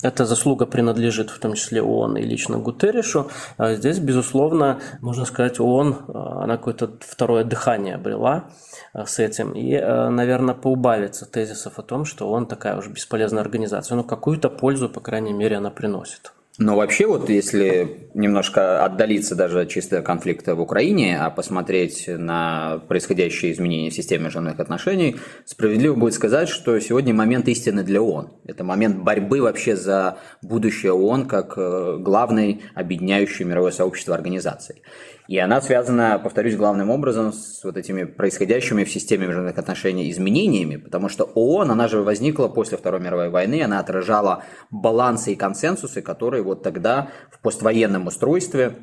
эта 0.03 0.25
заслуга 0.25 0.65
принадлежит 0.65 1.29
в 1.29 1.39
том 1.39 1.53
числе 1.53 1.81
ООН 1.81 2.17
и 2.17 2.23
лично 2.23 2.57
Гутерришу. 2.57 3.29
А 3.57 3.73
здесь, 3.73 3.99
безусловно, 3.99 4.79
можно 4.99 5.25
сказать, 5.25 5.59
ООН, 5.59 5.97
а, 6.09 6.43
она 6.43 6.57
какое-то 6.57 6.91
второе 6.99 7.45
дыхание 7.45 7.95
обрела 7.95 8.49
с 8.93 9.19
этим. 9.19 9.53
И, 9.53 9.79
наверное, 9.79 10.55
поубавится 10.55 11.25
тезисов 11.25 11.79
о 11.79 11.83
том, 11.83 12.05
что 12.05 12.27
ООН 12.27 12.47
такая 12.47 12.77
уж 12.77 12.89
бесполезная 12.89 13.41
организация. 13.41 13.95
Но 13.95 14.03
какую-то 14.03 14.49
пользу, 14.49 14.89
по 14.89 14.99
крайней 14.99 15.33
мере, 15.33 15.57
она 15.57 15.71
приносит. 15.71 16.33
Но 16.59 16.75
вообще 16.75 17.07
вот 17.07 17.29
если 17.29 18.09
немножко 18.13 18.85
отдалиться 18.85 19.33
даже 19.33 19.61
от 19.61 19.69
чисто 19.69 20.03
конфликта 20.03 20.53
в 20.53 20.61
Украине, 20.61 21.17
а 21.19 21.31
посмотреть 21.31 22.05
на 22.07 22.79
происходящие 22.87 23.53
изменения 23.53 23.89
в 23.89 23.93
системе 23.93 24.25
международных 24.25 24.59
отношений, 24.59 25.15
справедливо 25.45 25.95
будет 25.95 26.13
сказать, 26.13 26.49
что 26.49 26.79
сегодня 26.79 27.11
момент 27.11 27.47
истины 27.47 27.83
для 27.83 28.03
ООН. 28.03 28.33
Это 28.45 28.63
момент 28.63 28.97
борьбы 28.97 29.41
вообще 29.41 29.75
за 29.75 30.19
будущее 30.43 30.93
ООН 30.93 31.27
как 31.27 31.53
э, 31.57 31.97
главной 31.99 32.61
объединяющей 32.75 33.45
мировое 33.45 33.71
сообщество 33.71 34.13
организации. 34.13 34.83
И 35.27 35.37
она 35.37 35.61
связана, 35.61 36.19
повторюсь, 36.19 36.55
главным 36.55 36.89
образом 36.89 37.31
с 37.31 37.63
вот 37.63 37.77
этими 37.77 38.03
происходящими 38.03 38.83
в 38.83 38.91
системе 38.91 39.25
международных 39.27 39.57
отношений 39.57 40.11
изменениями, 40.11 40.75
потому 40.75 41.07
что 41.07 41.23
ООН, 41.23 41.71
она 41.71 41.87
же 41.87 42.01
возникла 42.01 42.49
после 42.49 42.77
Второй 42.77 42.99
мировой 42.99 43.29
войны, 43.29 43.63
она 43.63 43.79
отражала 43.79 44.43
балансы 44.69 45.31
и 45.31 45.35
консенсусы, 45.35 46.01
которые 46.01 46.43
вот 46.43 46.61
тогда 46.61 47.09
в 47.31 47.39
поствоенном 47.39 48.07
устройстве 48.07 48.75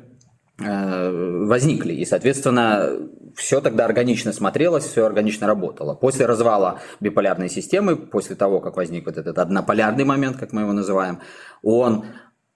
э, 0.59 1.45
возникли. 1.45 1.93
И, 1.93 2.05
соответственно, 2.05 2.89
все 3.35 3.61
тогда 3.61 3.85
органично 3.85 4.33
смотрелось, 4.33 4.85
все 4.85 5.05
органично 5.05 5.45
работало. 5.45 5.93
После 5.93 6.25
развала 6.25 6.79
биполярной 6.99 7.49
системы, 7.49 7.95
после 7.95 8.35
того, 8.35 8.61
как 8.61 8.77
возник 8.77 9.05
вот 9.05 9.17
этот 9.17 9.37
однополярный 9.37 10.05
момент, 10.05 10.37
как 10.37 10.53
мы 10.53 10.61
его 10.61 10.73
называем, 10.73 11.19
он 11.61 12.05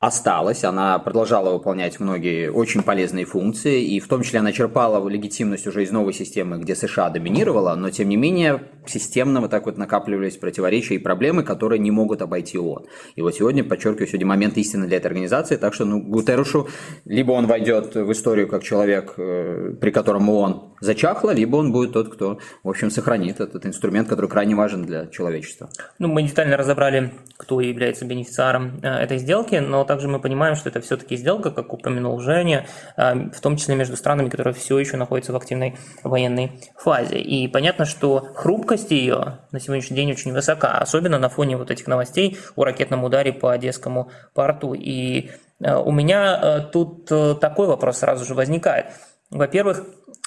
осталась, 0.06 0.64
она 0.64 1.00
продолжала 1.00 1.52
выполнять 1.52 2.00
многие 2.00 2.50
очень 2.50 2.84
полезные 2.84 3.26
функции, 3.26 3.84
и 3.84 4.00
в 4.00 4.08
том 4.08 4.22
числе 4.22 4.40
она 4.40 4.52
черпала 4.52 5.06
легитимность 5.08 5.68
уже 5.68 5.84
из 5.84 5.92
новой 5.92 6.14
системы, 6.14 6.58
где 6.58 6.76
США 6.76 7.10
доминировала, 7.10 7.76
но 7.76 7.90
тем 7.90 8.10
не 8.10 8.18
менее 8.18 8.64
системно 8.86 9.42
вот 9.42 9.52
так 9.52 9.66
вот 9.66 9.78
накапливались 9.78 10.38
противоречия 10.38 10.96
и 10.96 11.00
проблемы, 11.00 11.44
которые 11.44 11.80
не 11.80 11.92
могут 11.92 12.22
обойти 12.22 12.58
ООН. 12.58 12.86
И 13.16 13.22
вот 13.22 13.36
сегодня, 13.36 13.64
подчеркиваю, 13.64 14.08
сегодня 14.08 14.28
момент 14.28 14.58
истины 14.58 14.88
для 14.88 14.98
этой 14.98 15.08
организации, 15.08 15.56
так 15.56 15.74
что 15.74 15.86
ну, 15.86 16.02
Гутерушу 16.02 16.68
либо 17.06 17.32
он 17.32 17.48
войдет 17.48 17.96
в 17.96 18.12
историю 18.12 18.48
как 18.48 18.64
человек, 18.64 19.14
э, 19.18 19.74
при 19.82 19.92
котором 19.92 20.30
ООН 20.30 20.76
зачахла, 20.82 21.32
либо 21.32 21.56
он 21.56 21.72
будет 21.72 21.94
тот, 21.94 22.14
кто, 22.14 22.40
в 22.64 22.70
общем, 22.70 22.92
сохранит 22.92 23.40
этот 23.40 23.66
инструмент, 23.66 24.08
который 24.08 24.30
крайне 24.30 24.56
важен 24.56 24.86
для 24.86 25.08
человечества. 25.08 25.70
Ну, 26.00 26.08
мы 26.08 26.24
детально 26.24 26.58
разобрали, 26.58 27.12
кто 27.38 27.60
является 27.62 28.06
бенефициаром 28.06 28.80
э, 28.84 28.88
этой 28.88 29.18
сделки, 29.18 29.56
но 29.56 29.84
также 29.96 30.10
мы 30.10 30.20
понимаем, 30.20 30.58
что 30.58 30.68
это 30.68 30.82
все-таки 30.82 31.16
сделка, 31.16 31.52
как 31.52 31.72
упомянул 31.72 32.20
Женя, 32.20 32.68
э, 32.98 33.30
в 33.30 33.40
том 33.40 33.56
числе 33.56 33.76
между 33.76 33.96
странами, 33.96 34.28
которые 34.28 34.54
все 34.54 34.78
еще 34.78 34.98
находятся 34.98 35.32
в 35.32 35.38
активной 35.38 35.78
военной 36.04 36.60
фазе. 36.78 37.18
И 37.18 37.48
понятно, 37.48 37.86
что 37.86 38.20
хрупкость 38.36 38.92
ее 38.92 39.40
на 39.54 39.62
сегодняшний 39.62 39.96
день 39.96 40.12
очень 40.12 40.34
высока, 40.34 40.80
особенно 40.80 41.18
на 41.18 41.30
фоне 41.30 41.56
вот 41.56 41.72
этих 41.72 41.88
новостей 41.88 42.38
о 42.58 42.66
ракетном 42.66 43.06
ударе 43.06 43.32
по 43.32 43.54
Одесскому 43.54 44.12
порту. 44.34 44.74
И 44.74 45.30
э, 45.64 45.74
у 45.74 45.94
меня 45.94 46.60
тут 46.74 47.06
такой 47.40 47.68
вопрос 47.68 48.00
сразу 48.00 48.26
же 48.26 48.36
возникает. 48.36 48.88
Во-первых, 49.32 49.86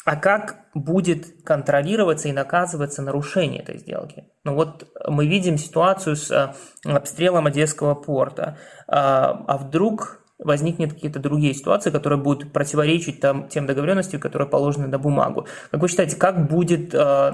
а 0.08 0.16
как 0.16 0.56
будет 0.72 1.42
контролироваться 1.44 2.28
и 2.28 2.32
наказываться 2.32 3.02
нарушение 3.02 3.60
этой 3.60 3.76
сделки? 3.76 4.24
Ну 4.42 4.54
вот 4.54 4.88
мы 5.06 5.26
видим 5.26 5.58
ситуацию 5.58 6.16
с 6.16 6.30
э, 6.30 6.54
обстрелом 6.90 7.44
Одесского 7.44 7.94
порта. 7.94 8.56
А, 8.86 9.44
а 9.46 9.58
вдруг 9.58 10.24
возникнет 10.38 10.94
какие-то 10.94 11.18
другие 11.18 11.52
ситуации, 11.52 11.90
которые 11.90 12.18
будут 12.18 12.54
противоречить 12.54 13.20
там, 13.20 13.48
тем 13.48 13.66
договоренностям, 13.66 14.18
которые 14.18 14.48
положены 14.48 14.86
на 14.86 14.98
бумагу. 14.98 15.46
Как 15.70 15.82
вы 15.82 15.88
считаете, 15.88 16.16
как 16.16 16.48
будет 16.48 16.94
э, 16.94 17.32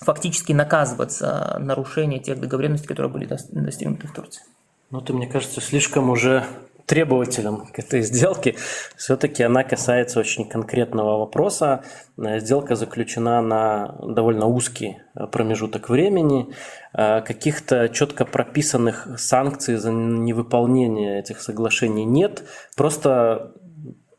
фактически 0.00 0.54
наказываться 0.54 1.58
нарушение 1.60 2.18
тех 2.18 2.40
договоренностей, 2.40 2.86
которые 2.86 3.12
были 3.12 3.26
достигнуты 3.26 4.06
в 4.06 4.14
Турции? 4.14 4.42
Ну, 4.90 5.02
ты, 5.02 5.12
мне 5.12 5.26
кажется, 5.26 5.60
слишком 5.60 6.08
уже 6.08 6.46
требователем 6.90 7.66
к 7.72 7.78
этой 7.78 8.02
сделке, 8.02 8.56
все-таки 8.96 9.44
она 9.44 9.62
касается 9.62 10.18
очень 10.18 10.48
конкретного 10.48 11.18
вопроса. 11.18 11.84
Э, 12.18 12.40
сделка 12.40 12.74
заключена 12.74 13.40
на 13.40 13.94
довольно 14.02 14.46
узкий 14.46 14.98
э, 15.14 15.26
промежуток 15.28 15.88
времени. 15.88 16.52
Э, 16.92 17.20
каких-то 17.20 17.88
четко 17.90 18.24
прописанных 18.24 19.06
санкций 19.18 19.76
за 19.76 19.92
невыполнение 19.92 21.20
этих 21.20 21.40
соглашений 21.40 22.04
нет. 22.04 22.42
Просто 22.76 23.52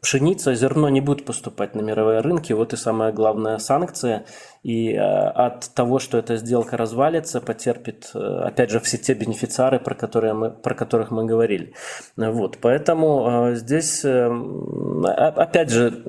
пшеница, 0.01 0.55
зерно 0.55 0.89
не 0.89 0.99
будут 0.99 1.25
поступать 1.25 1.75
на 1.75 1.81
мировые 1.81 2.21
рынки. 2.21 2.53
Вот 2.53 2.73
и 2.73 2.77
самая 2.77 3.11
главная 3.11 3.59
санкция. 3.59 4.25
И 4.63 4.93
э, 4.93 4.99
от 4.99 5.69
того, 5.75 5.99
что 5.99 6.17
эта 6.17 6.37
сделка 6.37 6.75
развалится, 6.75 7.39
потерпит, 7.39 8.09
э, 8.15 8.19
опять 8.19 8.71
же, 8.71 8.79
все 8.79 8.97
те 8.97 9.13
бенефициары, 9.13 9.79
про, 9.79 9.93
которые 9.93 10.33
мы, 10.33 10.49
про 10.49 10.73
которых 10.73 11.11
мы 11.11 11.25
говорили. 11.25 11.73
Вот. 12.17 12.57
Поэтому 12.61 13.49
э, 13.51 13.55
здесь, 13.55 14.03
опять 14.03 15.69
же, 15.69 16.03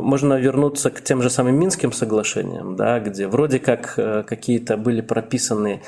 можно 0.00 0.34
вернуться 0.34 0.90
к 0.90 1.02
тем 1.02 1.22
же 1.22 1.30
самым 1.30 1.58
Минским 1.58 1.92
соглашениям, 1.92 2.76
да, 2.76 3.00
где 3.00 3.26
вроде 3.26 3.58
как 3.58 3.94
какие-то 4.26 4.76
были 4.76 5.00
прописаны 5.00 5.82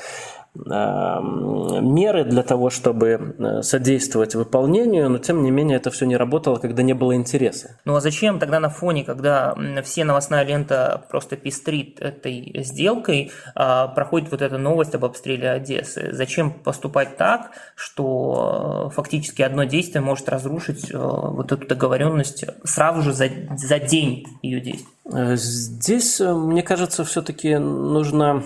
меры 0.55 2.23
для 2.23 2.43
того, 2.43 2.69
чтобы 2.69 3.35
э, 3.37 3.61
содействовать 3.61 4.35
выполнению, 4.35 5.09
но 5.09 5.17
тем 5.17 5.43
не 5.43 5.51
менее 5.51 5.77
это 5.77 5.91
все 5.91 6.05
не 6.05 6.15
работало, 6.15 6.57
когда 6.57 6.81
не 6.81 6.93
было 6.93 7.15
интереса. 7.15 7.77
Ну 7.85 7.95
а 7.95 8.01
зачем 8.01 8.39
тогда 8.39 8.59
на 8.59 8.69
фоне, 8.69 9.03
когда 9.03 9.55
все 9.83 10.05
новостная 10.05 10.43
лента 10.43 11.03
просто 11.09 11.35
пестрит 11.35 11.99
этой 11.99 12.63
сделкой, 12.63 13.31
а, 13.53 13.87
проходит 13.87 14.31
вот 14.31 14.41
эта 14.41 14.57
новость 14.57 14.95
об 14.95 15.05
обстреле 15.05 15.51
Одессы? 15.51 16.09
Зачем 16.13 16.51
поступать 16.51 17.17
так, 17.17 17.51
что 17.75 18.87
э, 18.89 18.95
фактически 18.95 19.41
одно 19.41 19.65
действие 19.65 20.01
может 20.01 20.29
разрушить 20.29 20.91
э, 20.91 20.97
вот 20.97 21.51
эту 21.51 21.67
договоренность 21.67 22.45
сразу 22.63 23.01
же 23.01 23.13
за, 23.13 23.29
за 23.57 23.79
день 23.79 24.25
ее 24.41 24.61
действий? 24.61 24.87
Здесь, 25.35 26.19
мне 26.19 26.63
кажется, 26.63 27.03
все-таки 27.03 27.57
нужно 27.57 28.43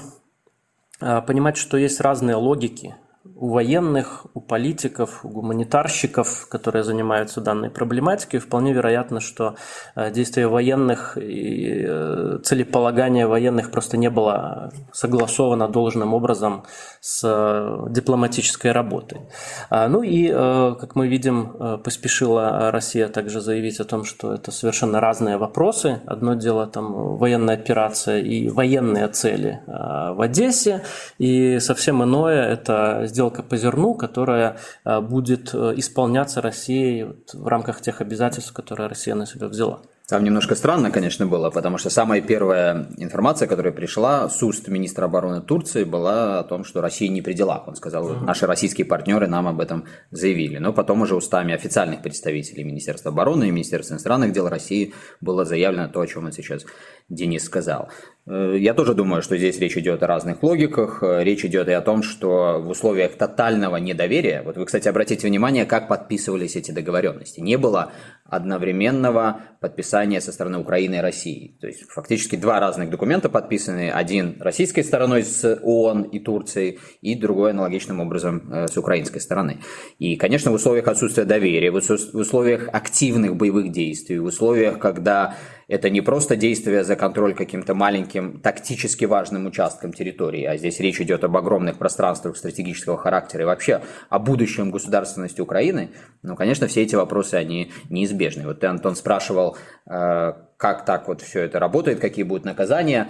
понимать, 0.99 1.57
что 1.57 1.77
есть 1.77 2.01
разные 2.01 2.35
логики 2.35 2.95
у 3.39 3.49
военных, 3.49 4.25
у 4.33 4.41
политиков, 4.41 5.23
у 5.23 5.29
гуманитарщиков, 5.29 6.47
которые 6.49 6.83
занимаются 6.83 7.39
данной 7.39 7.69
проблематикой, 7.69 8.41
вполне 8.41 8.73
вероятно, 8.73 9.21
что 9.21 9.55
э, 9.95 10.11
действия 10.11 10.47
военных 10.47 11.17
и 11.17 11.85
э, 11.87 12.39
целеполагание 12.43 13.27
военных 13.27 13.71
просто 13.71 13.95
не 13.95 14.09
было 14.09 14.71
согласовано 14.91 15.69
должным 15.69 16.13
образом 16.13 16.65
с 16.99 17.21
э, 17.23 17.91
дипломатической 17.91 18.73
работой. 18.73 19.21
А, 19.69 19.87
ну 19.87 20.03
и, 20.03 20.27
как 20.29 20.95
мы 20.95 21.07
видим, 21.07 21.79
поспешила 21.83 22.71
Россия 22.71 23.07
также 23.07 23.41
заявить 23.41 23.79
о 23.79 23.85
том, 23.85 24.03
что 24.03 24.33
это 24.33 24.51
совершенно 24.51 24.99
разные 24.99 25.37
вопросы. 25.37 26.01
Одно 26.05 26.33
дело 26.33 26.67
там 26.67 27.15
военная 27.17 27.55
операция 27.55 28.19
и 28.19 28.49
военные 28.49 29.07
цели 29.07 29.61
в 29.65 30.21
Одессе, 30.21 30.83
и 31.17 31.59
совсем 31.59 32.03
иное 32.03 32.43
это 32.49 33.07
сделка 33.29 33.43
по 33.43 33.57
зерну, 33.57 33.95
которая 33.95 34.57
э, 34.85 35.01
будет 35.01 35.53
э, 35.53 35.73
исполняться 35.77 36.41
Россией 36.41 37.07
в 37.33 37.47
рамках 37.47 37.81
тех 37.81 38.01
обязательств, 38.01 38.53
которые 38.53 38.89
Россия 38.89 39.15
на 39.15 39.25
себя 39.25 39.47
взяла. 39.47 39.79
Там 40.09 40.23
немножко 40.23 40.55
странно, 40.55 40.89
конечно, 40.89 41.27
было, 41.27 41.51
потому 41.51 41.77
что 41.77 41.91
самая 41.91 42.19
первая 42.19 42.87
информация, 42.97 43.47
которая 43.47 43.71
пришла 43.71 44.27
с 44.27 44.41
уст 44.41 44.67
министра 44.67 45.05
обороны 45.05 45.41
Турции, 45.41 45.83
была 45.83 46.39
о 46.39 46.43
том, 46.43 46.63
что 46.63 46.81
Россия 46.81 47.09
не 47.09 47.21
при 47.21 47.33
делах. 47.33 47.67
Он 47.67 47.75
сказал, 47.75 48.09
наши 48.15 48.47
российские 48.47 48.85
партнеры 48.85 49.27
нам 49.27 49.47
об 49.47 49.61
этом 49.61 49.85
заявили. 50.09 50.57
Но 50.57 50.73
потом 50.73 51.01
уже 51.01 51.15
устами 51.15 51.53
официальных 51.53 52.01
представителей 52.01 52.63
Министерства 52.63 53.11
обороны 53.11 53.49
и 53.49 53.51
Министерства 53.51 53.93
иностранных 53.93 54.31
дел 54.31 54.49
России 54.49 54.95
было 55.21 55.45
заявлено 55.45 55.89
то, 55.89 56.01
о 56.01 56.07
чем 56.07 56.25
он 56.25 56.31
сейчас 56.31 56.65
Денис 57.07 57.43
сказал. 57.43 57.89
Э, 58.25 58.55
я 58.57 58.73
тоже 58.73 58.95
думаю, 58.95 59.21
что 59.21 59.37
здесь 59.37 59.59
речь 59.59 59.77
идет 59.77 60.01
о 60.01 60.07
разных 60.07 60.41
логиках. 60.41 61.03
Э, 61.03 61.23
речь 61.23 61.45
идет 61.45 61.67
и 61.67 61.71
о 61.71 61.81
том, 61.81 62.01
что 62.01 62.59
в 62.59 62.69
условиях 62.69 63.13
тотального 63.13 63.77
недоверия, 63.77 64.41
вот 64.41 64.57
вы, 64.57 64.65
кстати, 64.65 64.87
обратите 64.87 65.27
внимание, 65.27 65.65
как 65.67 65.87
подписывались 65.87 66.55
эти 66.55 66.71
договоренности. 66.71 67.41
Не 67.41 67.57
было 67.57 67.91
одновременного 68.25 69.41
подписания 69.59 69.98
со 70.21 70.31
стороны 70.31 70.59
Украины 70.59 70.95
и 70.95 70.99
России. 70.99 71.57
То 71.59 71.67
есть 71.67 71.83
фактически 71.89 72.35
два 72.35 72.59
разных 72.59 72.89
документа 72.89 73.29
подписаны. 73.29 73.91
Один 73.91 74.37
российской 74.39 74.83
стороной 74.83 75.23
с 75.23 75.59
ООН 75.63 76.03
и 76.03 76.19
Турцией, 76.19 76.79
и 77.01 77.15
другой 77.15 77.51
аналогичным 77.51 77.99
образом 77.99 78.51
э, 78.51 78.67
с 78.67 78.77
украинской 78.77 79.19
стороны. 79.19 79.57
И, 79.97 80.15
конечно, 80.15 80.51
в 80.51 80.55
условиях 80.55 80.87
отсутствия 80.87 81.25
доверия, 81.25 81.71
в 81.71 81.75
условиях 81.75 82.69
активных 82.71 83.35
боевых 83.35 83.71
действий, 83.71 84.19
в 84.19 84.25
условиях, 84.25 84.79
когда 84.79 85.35
это 85.69 85.91
не 85.91 86.01
просто 86.01 86.35
действие 86.35 86.83
за 86.83 86.95
контроль 86.95 87.35
каким-то 87.35 87.75
маленьким 87.75 88.39
тактически 88.41 89.05
важным 89.05 89.45
участком 89.45 89.93
территории, 89.93 90.43
а 90.43 90.57
здесь 90.57 90.79
речь 90.79 90.99
идет 90.99 91.23
об 91.23 91.37
огромных 91.37 91.77
пространствах 91.77 92.37
стратегического 92.37 92.97
характера 92.97 93.43
и 93.43 93.45
вообще 93.45 93.83
о 94.09 94.17
будущем 94.17 94.71
государственности 94.71 95.41
Украины, 95.41 95.91
ну, 96.23 96.35
конечно, 96.35 96.67
все 96.67 96.81
эти 96.81 96.95
вопросы, 96.95 97.35
они 97.35 97.71
неизбежны. 97.89 98.47
Вот 98.47 98.61
ты, 98.61 98.67
Антон, 98.67 98.95
спрашивал, 98.95 99.57
как 99.89 100.85
так 100.85 101.07
вот 101.07 101.21
все 101.21 101.41
это 101.41 101.59
работает, 101.59 101.99
какие 101.99 102.23
будут 102.23 102.45
наказания. 102.45 103.09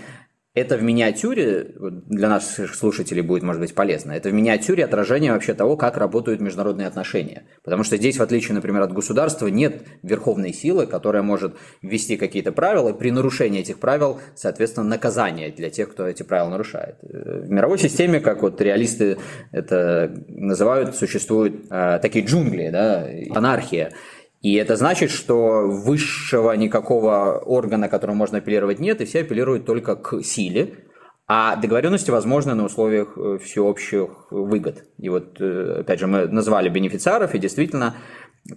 Это 0.56 0.78
в 0.78 0.84
миниатюре, 0.84 1.76
для 2.08 2.28
наших 2.28 2.74
слушателей 2.74 3.22
будет, 3.22 3.44
может 3.44 3.62
быть, 3.62 3.76
полезно, 3.76 4.14
это 4.14 4.30
в 4.30 4.34
миниатюре 4.34 4.84
отражение 4.84 5.32
вообще 5.32 5.54
того, 5.54 5.78
как 5.78 5.96
работают 5.96 6.42
международные 6.42 6.88
отношения. 6.88 7.44
Потому 7.64 7.84
что 7.84 7.98
здесь, 7.98 8.18
в 8.18 8.24
отличие, 8.24 8.56
например, 8.56 8.82
от 8.82 8.92
государства, 8.92 9.46
нет 9.48 9.84
верховной 10.02 10.52
силы, 10.52 10.88
которая 10.88 11.22
может 11.22 11.56
ввести 11.84 12.18
какие-то 12.18 12.52
правила, 12.52 12.90
и 12.90 12.98
при 12.98 13.12
нарушении 13.12 13.62
этих 13.62 13.80
правил, 13.80 14.20
соответственно, 14.36 14.88
наказание 14.88 15.52
для 15.52 15.70
тех, 15.70 15.92
кто 15.92 16.08
эти 16.08 16.24
правила 16.24 16.50
нарушает. 16.50 16.96
В 17.04 17.50
мировой 17.50 17.78
системе, 17.78 18.20
как 18.20 18.42
вот 18.42 18.60
реалисты 18.60 19.18
это 19.52 20.12
называют, 20.28 20.96
существуют 20.96 21.68
э, 21.70 22.00
такие 22.02 22.26
джунгли, 22.26 22.70
да, 22.70 23.08
анархия. 23.36 23.94
И 24.42 24.54
это 24.56 24.78
значит, 24.78 25.12
что 25.12 25.68
высшего 25.68 26.54
никакого 26.54 27.40
органа, 27.40 27.90
которому 27.90 28.18
можно 28.18 28.38
апеллировать, 28.38 28.80
нет, 28.80 29.02
и 29.02 29.06
все 29.06 29.22
апеллируют 29.22 29.66
только 29.66 29.96
к 29.96 30.24
силе, 30.24 30.86
а 31.28 31.58
договоренности 31.58 32.10
возможны 32.10 32.56
на 32.56 32.66
условиях 32.66 33.18
э, 33.18 33.38
всеобщих 33.38 34.32
выгод. 34.32 34.86
И 34.98 35.10
вот, 35.10 35.40
э, 35.40 35.82
опять 35.82 36.00
же, 36.00 36.08
мы 36.08 36.28
назвали 36.28 36.70
бенефициаров, 36.70 37.36
и 37.36 37.40
действительно 37.40 37.98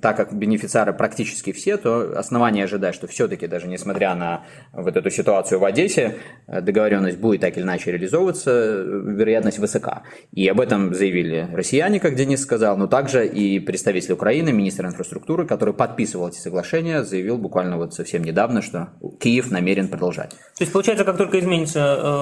так 0.00 0.16
как 0.16 0.32
бенефициары 0.34 0.92
практически 0.92 1.52
все, 1.52 1.76
то 1.76 2.18
основания 2.18 2.64
ожидать, 2.64 2.94
что 2.94 3.06
все-таки 3.06 3.46
даже 3.46 3.68
несмотря 3.68 4.14
на 4.14 4.44
вот 4.72 4.96
эту 4.96 5.10
ситуацию 5.10 5.60
в 5.60 5.64
Одессе, 5.64 6.16
э, 6.46 6.60
договоренность 6.60 7.18
будет 7.18 7.40
так 7.40 7.56
или 7.56 7.64
иначе 7.64 7.92
реализовываться, 7.92 8.50
вероятность 8.50 9.58
высока. 9.58 10.02
И 10.32 10.46
об 10.48 10.60
этом 10.60 10.94
заявили 10.94 11.48
россияне, 11.52 12.00
как 12.00 12.14
Денис 12.14 12.40
сказал, 12.40 12.76
но 12.76 12.86
также 12.86 13.26
и 13.26 13.58
представитель 13.58 14.12
Украины, 14.14 14.52
министр 14.52 14.86
инфраструктуры, 14.86 15.46
который 15.46 15.74
подписывал 15.74 16.28
эти 16.28 16.38
соглашения, 16.38 17.04
заявил 17.04 17.38
буквально 17.38 17.76
вот 17.76 17.94
совсем 17.94 18.22
недавно, 18.22 18.62
что 18.62 18.90
Киев 19.20 19.50
намерен 19.50 19.88
продолжать. 19.88 20.30
То 20.30 20.64
есть, 20.64 20.72
получается, 20.72 21.04
как 21.04 21.16
только 21.16 21.38
изменятся 21.38 21.98
э, 21.98 22.12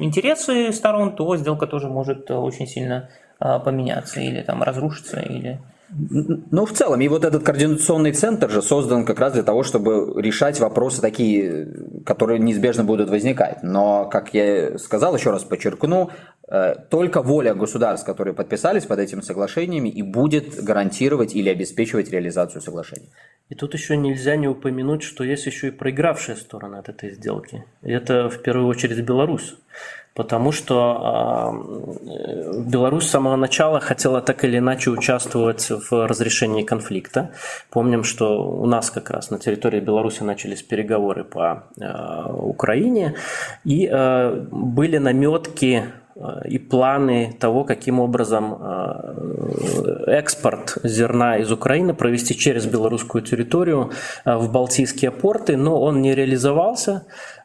интересы 0.00 0.72
сторон, 0.72 1.16
то 1.16 1.36
сделка 1.36 1.66
тоже 1.66 1.88
может 1.88 2.30
э, 2.30 2.34
очень 2.34 2.66
сильно 2.66 3.10
э, 3.40 3.58
поменяться 3.64 4.20
или 4.20 4.42
там 4.42 4.62
разрушиться, 4.62 5.20
или... 5.20 5.60
Ну, 5.90 6.64
в 6.64 6.72
целом, 6.72 7.00
и 7.00 7.08
вот 7.08 7.24
этот 7.24 7.42
координационный 7.42 8.12
центр 8.12 8.50
же 8.50 8.62
создан 8.62 9.04
как 9.04 9.20
раз 9.20 9.34
для 9.34 9.42
того, 9.42 9.62
чтобы 9.62 10.20
решать 10.20 10.58
вопросы 10.58 11.00
такие, 11.00 11.68
которые 12.04 12.38
неизбежно 12.38 12.84
будут 12.84 13.10
возникать. 13.10 13.62
Но, 13.62 14.06
как 14.06 14.34
я 14.34 14.78
сказал, 14.78 15.14
еще 15.14 15.30
раз 15.30 15.44
подчеркну, 15.44 16.10
э, 16.48 16.74
только 16.90 17.22
воля 17.22 17.54
государств, 17.54 18.06
которые 18.06 18.34
подписались 18.34 18.86
под 18.86 18.98
этими 18.98 19.20
соглашениями, 19.20 19.88
и 19.88 20.02
будет 20.02 20.62
гарантировать 20.64 21.34
или 21.34 21.50
обеспечивать 21.50 22.10
реализацию 22.10 22.62
соглашений. 22.62 23.10
И 23.50 23.54
тут 23.54 23.74
еще 23.74 23.96
нельзя 23.96 24.36
не 24.36 24.48
упомянуть, 24.48 25.02
что 25.02 25.22
есть 25.22 25.46
еще 25.46 25.68
и 25.68 25.70
проигравшая 25.70 26.36
сторона 26.36 26.78
от 26.78 26.88
этой 26.88 27.10
сделки. 27.10 27.64
И 27.82 27.92
это 27.92 28.30
в 28.30 28.40
первую 28.42 28.68
очередь 28.68 29.00
Беларусь 29.00 29.54
потому 30.14 30.52
что 30.52 31.52
э, 32.06 32.62
Беларусь 32.66 33.04
с 33.04 33.10
самого 33.10 33.36
начала 33.36 33.80
хотела 33.80 34.20
так 34.20 34.44
или 34.44 34.58
иначе 34.58 34.90
участвовать 34.90 35.68
в 35.70 36.06
разрешении 36.06 36.62
конфликта. 36.62 37.30
Помним, 37.70 38.04
что 38.04 38.40
у 38.40 38.66
нас 38.66 38.90
как 38.90 39.10
раз 39.10 39.30
на 39.30 39.38
территории 39.38 39.80
Беларуси 39.80 40.22
начались 40.22 40.62
переговоры 40.62 41.24
по 41.24 41.64
э, 41.80 42.32
Украине, 42.32 43.14
и 43.64 43.88
э, 43.90 44.46
были 44.50 44.98
наметки 44.98 45.84
и 46.44 46.58
планы 46.58 47.36
того, 47.40 47.64
каким 47.64 47.98
образом 47.98 48.56
экспорт 50.06 50.78
зерна 50.84 51.38
из 51.38 51.50
Украины 51.50 51.92
провести 51.92 52.36
через 52.36 52.66
белорусскую 52.66 53.20
территорию 53.20 53.90
в 54.24 54.52
Балтийские 54.52 55.10
порты, 55.10 55.56
но 55.56 55.82
он 55.82 56.02
не 56.02 56.14
реализовался 56.14 57.02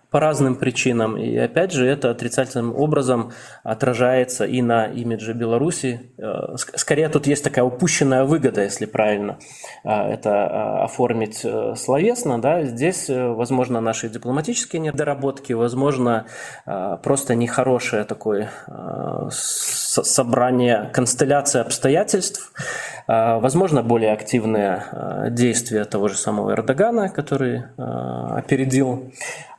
по 0.09 0.19
разным 0.19 0.55
причинам. 0.55 1.17
И 1.17 1.37
опять 1.37 1.71
же, 1.71 1.85
это 1.85 2.09
отрицательным 2.09 2.75
образом 2.75 3.31
отражается 3.63 4.45
и 4.45 4.61
на 4.61 4.87
имидже 4.87 5.33
Беларуси. 5.33 6.11
Э, 6.17 6.55
скорее, 6.57 7.09
тут 7.09 7.27
есть 7.27 7.43
такая 7.43 7.63
упущенная 7.63 8.23
выгода, 8.23 8.61
если 8.61 8.85
правильно 8.85 9.37
э, 9.83 9.89
это 9.89 10.29
э, 10.29 10.83
оформить 10.83 11.45
словесно. 11.77 12.41
Да? 12.41 12.63
Здесь, 12.63 13.05
возможно, 13.09 13.81
наши 13.81 14.09
дипломатические 14.09 14.81
недоработки, 14.81 15.53
возможно, 15.53 16.25
просто 17.03 17.35
нехорошее 17.35 18.03
такое 18.03 18.49
собрание, 19.29 20.89
констелляция 20.93 21.61
обстоятельств, 21.61 22.51
возможно, 23.09 23.81
более 23.81 24.13
активные 24.13 24.83
действия 25.31 25.85
того 25.85 26.09
же 26.09 26.15
самого 26.15 26.51
Эрдогана, 26.51 27.09
который 27.09 27.63
опередил 27.77 29.11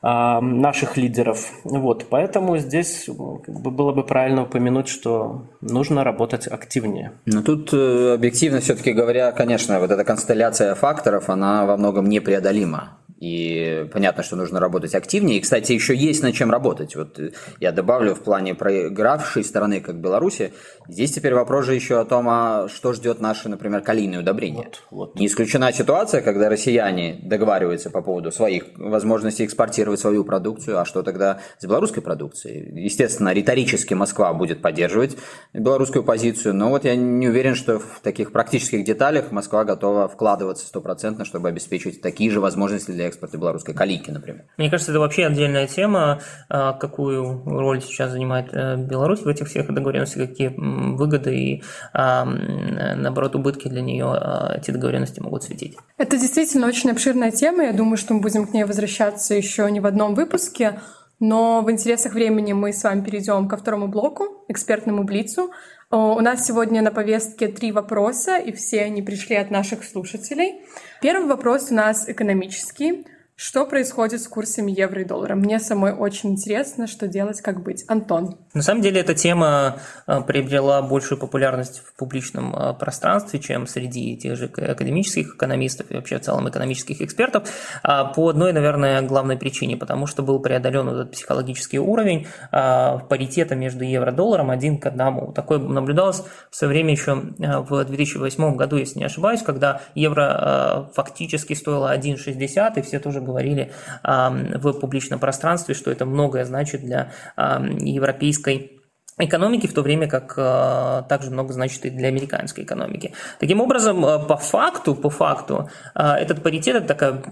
наших 0.02 0.96
лидеров. 0.96 1.50
Вот, 1.64 2.06
поэтому 2.08 2.56
здесь 2.58 3.06
как 3.06 3.60
бы, 3.60 3.70
было 3.70 3.92
бы 3.92 4.02
правильно 4.04 4.44
упомянуть, 4.44 4.88
что 4.88 5.46
нужно 5.60 6.04
работать 6.04 6.46
активнее. 6.46 7.12
Но 7.26 7.42
тут 7.42 7.74
э, 7.74 8.14
объективно 8.14 8.60
все-таки 8.60 8.92
говоря, 8.92 9.30
конечно, 9.32 9.78
вот 9.78 9.90
эта 9.90 10.04
констелляция 10.04 10.74
факторов, 10.74 11.28
она 11.28 11.66
во 11.66 11.76
многом 11.76 12.08
непреодолима. 12.08 12.96
И 13.20 13.86
понятно, 13.92 14.22
что 14.22 14.34
нужно 14.34 14.60
работать 14.60 14.94
активнее. 14.94 15.38
И, 15.38 15.40
кстати, 15.42 15.72
еще 15.72 15.94
есть 15.94 16.22
над 16.22 16.34
чем 16.34 16.50
работать. 16.50 16.96
Вот 16.96 17.20
я 17.60 17.70
добавлю 17.70 18.14
в 18.14 18.20
плане 18.20 18.54
проигравшей 18.54 19.44
стороны, 19.44 19.82
как 19.82 20.00
Беларуси, 20.00 20.54
здесь 20.88 21.12
теперь 21.12 21.34
вопрос 21.34 21.66
же 21.66 21.74
еще 21.74 22.00
о 22.00 22.06
том, 22.06 22.26
а 22.30 22.68
что 22.68 22.94
ждет 22.94 23.20
наши, 23.20 23.50
например, 23.50 23.82
калийные 23.82 24.20
удобрения. 24.20 24.64
Вот, 24.64 24.82
вот. 24.90 25.14
Не 25.16 25.26
исключена 25.26 25.70
ситуация, 25.70 26.22
когда 26.22 26.48
россияне 26.48 27.20
договариваются 27.22 27.90
по 27.90 28.00
поводу 28.00 28.32
своих 28.32 28.64
возможностей 28.76 29.44
экспортировать 29.44 30.00
свою 30.00 30.24
продукцию, 30.24 30.80
а 30.80 30.86
что 30.86 31.02
тогда 31.02 31.40
с 31.58 31.66
белорусской 31.66 32.02
продукцией? 32.02 32.82
Естественно, 32.82 33.34
риторически 33.34 33.92
Москва 33.92 34.32
будет 34.32 34.62
поддерживать 34.62 35.18
белорусскую 35.52 36.04
позицию, 36.04 36.54
но 36.54 36.70
вот 36.70 36.86
я 36.86 36.96
не 36.96 37.28
уверен, 37.28 37.54
что 37.54 37.80
в 37.80 38.00
таких 38.02 38.32
практических 38.32 38.82
деталях 38.82 39.30
Москва 39.30 39.64
готова 39.64 40.08
вкладываться 40.08 40.66
стопроцентно, 40.66 41.26
чтобы 41.26 41.50
обеспечить 41.50 42.00
такие 42.00 42.30
же 42.30 42.40
возможности 42.40 42.90
для 42.90 43.09
экспорта 43.10 43.38
белорусской 43.38 43.74
калики, 43.74 44.10
например. 44.10 44.44
Мне 44.56 44.70
кажется, 44.70 44.92
это 44.92 45.00
вообще 45.00 45.26
отдельная 45.26 45.66
тема, 45.66 46.20
а, 46.48 46.72
какую 46.72 47.42
роль 47.44 47.82
сейчас 47.82 48.12
занимает 48.12 48.48
э, 48.52 48.76
Беларусь 48.76 49.20
в 49.20 49.28
этих 49.28 49.48
всех 49.48 49.72
договоренностях, 49.72 50.28
какие 50.28 50.48
выгоды 50.56 51.36
и, 51.36 51.62
а, 51.92 52.24
наоборот, 52.24 53.36
убытки 53.36 53.68
для 53.68 53.82
нее 53.82 54.06
а, 54.06 54.56
эти 54.56 54.70
договоренности 54.70 55.20
могут 55.20 55.44
светить. 55.44 55.76
Это 55.98 56.16
действительно 56.18 56.66
очень 56.66 56.90
обширная 56.90 57.30
тема. 57.30 57.64
Я 57.64 57.72
думаю, 57.72 57.96
что 57.96 58.14
мы 58.14 58.20
будем 58.20 58.46
к 58.46 58.52
ней 58.54 58.64
возвращаться 58.64 59.34
еще 59.34 59.70
не 59.70 59.80
в 59.80 59.86
одном 59.86 60.14
выпуске. 60.14 60.80
Но 61.20 61.60
в 61.60 61.70
интересах 61.70 62.14
времени 62.14 62.54
мы 62.54 62.72
с 62.72 62.82
вами 62.82 63.02
перейдем 63.04 63.46
ко 63.46 63.58
второму 63.58 63.88
блоку, 63.88 64.44
экспертному 64.48 65.04
блицу. 65.04 65.50
У 65.92 66.20
нас 66.20 66.46
сегодня 66.46 66.82
на 66.82 66.92
повестке 66.92 67.48
три 67.48 67.72
вопроса, 67.72 68.36
и 68.36 68.52
все 68.52 68.82
они 68.82 69.02
пришли 69.02 69.34
от 69.34 69.50
наших 69.50 69.82
слушателей. 69.82 70.62
Первый 71.02 71.26
вопрос 71.26 71.72
у 71.72 71.74
нас 71.74 72.08
экономический. 72.08 73.06
Что 73.42 73.64
происходит 73.64 74.20
с 74.20 74.28
курсами 74.28 74.70
евро 74.70 75.00
и 75.00 75.04
доллара? 75.06 75.34
Мне 75.34 75.60
самой 75.60 75.94
очень 75.94 76.32
интересно, 76.32 76.86
что 76.86 77.08
делать, 77.08 77.40
как 77.40 77.62
быть. 77.62 77.86
Антон. 77.88 78.36
На 78.52 78.60
самом 78.60 78.82
деле 78.82 79.00
эта 79.00 79.14
тема 79.14 79.78
а, 80.06 80.20
приобрела 80.20 80.82
большую 80.82 81.16
популярность 81.16 81.80
в 81.82 81.94
публичном 81.94 82.54
а, 82.54 82.74
пространстве, 82.74 83.40
чем 83.40 83.66
среди 83.66 84.14
тех 84.18 84.36
же 84.36 84.44
академических 84.44 85.36
экономистов 85.36 85.90
и 85.90 85.94
вообще 85.94 86.18
в 86.18 86.20
целом 86.20 86.50
экономических 86.50 87.00
экспертов, 87.00 87.48
а, 87.82 88.04
по 88.04 88.28
одной, 88.28 88.52
наверное, 88.52 89.00
главной 89.00 89.38
причине, 89.38 89.78
потому 89.78 90.06
что 90.06 90.22
был 90.22 90.38
преодолен 90.40 90.90
этот 90.90 91.12
психологический 91.12 91.78
уровень 91.78 92.26
паритета 92.50 93.54
между 93.54 93.84
евро 93.84 94.12
и 94.12 94.14
долларом 94.14 94.50
один 94.50 94.78
к 94.78 94.84
одному. 94.84 95.32
Такое 95.32 95.58
наблюдалось 95.58 96.22
в 96.50 96.56
свое 96.56 96.74
время 96.74 96.90
еще 96.90 97.14
в 97.38 97.84
2008 97.86 98.56
году, 98.56 98.76
если 98.76 98.98
не 98.98 99.06
ошибаюсь, 99.06 99.40
когда 99.40 99.80
евро 99.94 100.90
фактически 100.94 101.54
стоило 101.54 101.96
1,60, 101.96 102.78
и 102.78 102.82
все 102.82 102.98
тоже 102.98 103.22
говорили 103.30 103.72
в 104.02 104.72
публичном 104.74 105.18
пространстве, 105.18 105.74
что 105.74 105.90
это 105.90 106.06
многое 106.06 106.44
значит 106.44 106.82
для 106.82 107.12
европейской 107.36 108.80
экономики, 109.24 109.66
в 109.66 109.74
то 109.74 109.82
время 109.82 110.08
как 110.08 110.34
э, 110.36 111.02
также 111.08 111.30
много 111.30 111.52
значит 111.52 111.84
и 111.84 111.90
для 111.90 112.08
американской 112.08 112.64
экономики. 112.64 113.12
Таким 113.38 113.60
образом, 113.60 114.04
э, 114.04 114.26
по 114.26 114.36
факту, 114.36 114.94
по 114.94 115.10
факту, 115.10 115.68
э, 115.94 116.02
этот 116.02 116.42
паритет– 116.42 116.76
это 116.76 116.94
такой 116.94 117.22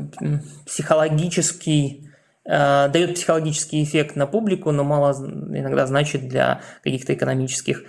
психологический 0.66 2.07
дает 2.48 3.14
психологический 3.14 3.82
эффект 3.82 4.16
на 4.16 4.26
публику, 4.26 4.72
но 4.72 4.82
мало 4.82 5.12
иногда 5.12 5.86
значит 5.86 6.28
для 6.28 6.62
каких-то 6.82 7.12
экономических 7.12 7.84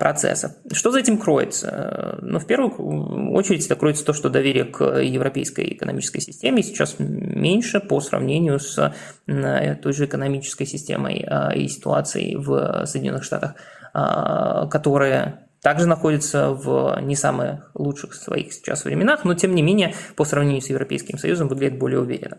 процессов. 0.00 0.52
Что 0.72 0.90
за 0.90 0.98
этим 0.98 1.16
кроется? 1.16 2.18
Ну, 2.20 2.40
в 2.40 2.46
первую 2.46 3.32
очередь 3.32 3.64
это 3.66 3.76
кроется 3.76 4.04
то, 4.04 4.12
что 4.12 4.28
доверие 4.28 4.64
к 4.64 4.84
европейской 5.00 5.74
экономической 5.74 6.20
системе 6.20 6.62
сейчас 6.64 6.96
меньше 6.98 7.78
по 7.78 8.00
сравнению 8.00 8.58
с 8.58 8.92
той 9.26 9.92
же 9.92 10.06
экономической 10.06 10.64
системой 10.64 11.24
э, 11.26 11.56
и 11.56 11.68
ситуацией 11.68 12.36
в 12.36 12.84
Соединенных 12.86 13.24
Штатах, 13.24 13.54
э, 13.94 14.68
которая 14.70 15.46
также 15.62 15.86
находится 15.86 16.50
в 16.50 16.98
не 17.02 17.16
самых 17.16 17.70
лучших 17.74 18.14
своих 18.14 18.52
сейчас 18.52 18.84
временах, 18.84 19.24
но 19.24 19.34
тем 19.34 19.54
не 19.54 19.62
менее 19.62 19.94
по 20.16 20.24
сравнению 20.24 20.62
с 20.62 20.70
Европейским 20.70 21.18
Союзом 21.18 21.48
выглядит 21.48 21.78
более 21.78 22.00
уверенно. 22.00 22.38